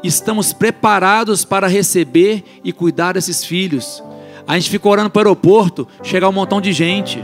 estamos 0.01 0.53
preparados 0.53 1.43
para 1.43 1.67
receber 1.67 2.61
e 2.63 2.71
cuidar 2.71 3.15
desses 3.15 3.43
filhos. 3.43 4.01
A 4.47 4.57
gente 4.57 4.69
fica 4.69 4.87
orando 4.87 5.09
para 5.09 5.27
o 5.27 5.31
aeroporto, 5.31 5.85
chegar 6.01 6.29
um 6.29 6.31
montão 6.31 6.61
de 6.61 6.71
gente. 6.71 7.21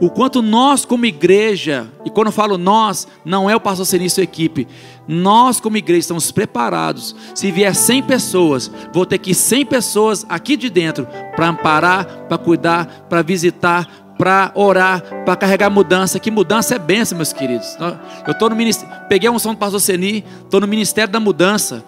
O 0.00 0.08
quanto 0.08 0.40
nós, 0.40 0.84
como 0.84 1.06
igreja, 1.06 1.88
e 2.04 2.10
quando 2.10 2.28
eu 2.28 2.32
falo 2.32 2.56
nós, 2.56 3.08
não 3.24 3.50
é 3.50 3.56
o 3.56 3.60
pastor 3.60 3.84
Senin 3.84 4.04
e 4.04 4.10
sua 4.10 4.22
equipe, 4.22 4.68
nós, 5.08 5.58
como 5.58 5.76
igreja, 5.76 6.00
estamos 6.00 6.30
preparados. 6.30 7.16
Se 7.34 7.50
vier 7.50 7.74
100 7.74 8.02
pessoas, 8.04 8.70
vou 8.92 9.04
ter 9.04 9.18
que 9.18 9.34
100 9.34 9.66
pessoas 9.66 10.24
aqui 10.28 10.56
de 10.56 10.70
dentro 10.70 11.06
para 11.34 11.48
amparar, 11.48 12.26
para 12.28 12.38
cuidar, 12.38 13.06
para 13.08 13.22
visitar, 13.22 14.14
para 14.16 14.52
orar, 14.54 15.02
para 15.24 15.36
carregar 15.36 15.70
mudança. 15.70 16.20
Que 16.20 16.30
mudança 16.30 16.76
é 16.76 16.78
benção, 16.78 17.16
meus 17.16 17.32
queridos. 17.32 17.76
Eu 18.24 18.32
estou 18.32 18.50
no 18.50 18.56
ministério, 18.56 18.94
peguei 19.08 19.28
um 19.28 19.38
som 19.38 19.52
do 19.52 19.58
pastor 19.58 19.80
Seni, 19.80 20.24
estou 20.44 20.60
no 20.60 20.68
ministério 20.68 21.12
da 21.12 21.18
mudança. 21.18 21.84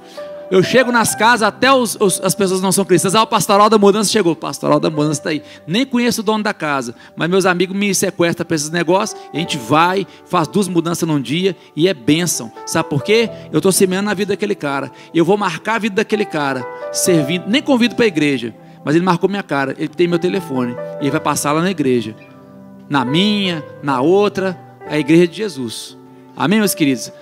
Eu 0.50 0.64
chego 0.64 0.90
nas 0.90 1.14
casas, 1.14 1.42
até 1.46 1.72
os, 1.72 1.96
os, 2.00 2.20
as 2.20 2.34
pessoas 2.34 2.60
não 2.60 2.72
são 2.72 2.84
cristãs. 2.84 3.14
Ah, 3.14 3.22
o 3.22 3.26
pastoral 3.26 3.70
da 3.70 3.78
mudança 3.78 4.10
chegou. 4.10 4.32
O 4.32 4.36
pastoral 4.36 4.80
da 4.80 4.90
mudança 4.90 5.20
está 5.20 5.30
aí. 5.30 5.42
Nem 5.64 5.86
conheço 5.86 6.22
o 6.22 6.24
dono 6.24 6.42
da 6.42 6.52
casa, 6.52 6.94
mas 7.14 7.30
meus 7.30 7.46
amigos 7.46 7.76
me 7.76 7.94
sequestram 7.94 8.44
para 8.44 8.56
esses 8.56 8.68
negócios. 8.68 9.20
A 9.32 9.36
gente 9.36 9.56
vai, 9.56 10.04
faz 10.26 10.48
duas 10.48 10.66
mudanças 10.66 11.08
num 11.08 11.20
dia 11.20 11.56
e 11.76 11.86
é 11.86 11.94
bênção. 11.94 12.50
Sabe 12.66 12.88
por 12.88 13.04
quê? 13.04 13.30
Eu 13.52 13.58
estou 13.58 13.70
semeando 13.70 14.06
na 14.06 14.14
vida 14.14 14.32
daquele 14.32 14.56
cara. 14.56 14.90
Eu 15.14 15.24
vou 15.24 15.36
marcar 15.36 15.76
a 15.76 15.78
vida 15.78 15.96
daquele 15.96 16.24
cara, 16.24 16.66
servindo. 16.90 17.44
Nem 17.46 17.62
convido 17.62 17.94
para 17.94 18.06
a 18.06 18.08
igreja, 18.08 18.52
mas 18.84 18.96
ele 18.96 19.04
marcou 19.04 19.30
minha 19.30 19.44
cara. 19.44 19.76
Ele 19.78 19.88
tem 19.88 20.08
meu 20.08 20.18
telefone. 20.18 20.74
E 21.00 21.04
ele 21.04 21.10
vai 21.12 21.20
passar 21.20 21.52
lá 21.52 21.62
na 21.62 21.70
igreja. 21.70 22.16
Na 22.88 23.04
minha, 23.04 23.64
na 23.84 24.00
outra, 24.00 24.58
a 24.88 24.98
igreja 24.98 25.28
de 25.28 25.36
Jesus. 25.36 25.96
Amém, 26.36 26.58
meus 26.58 26.74
queridos? 26.74 27.12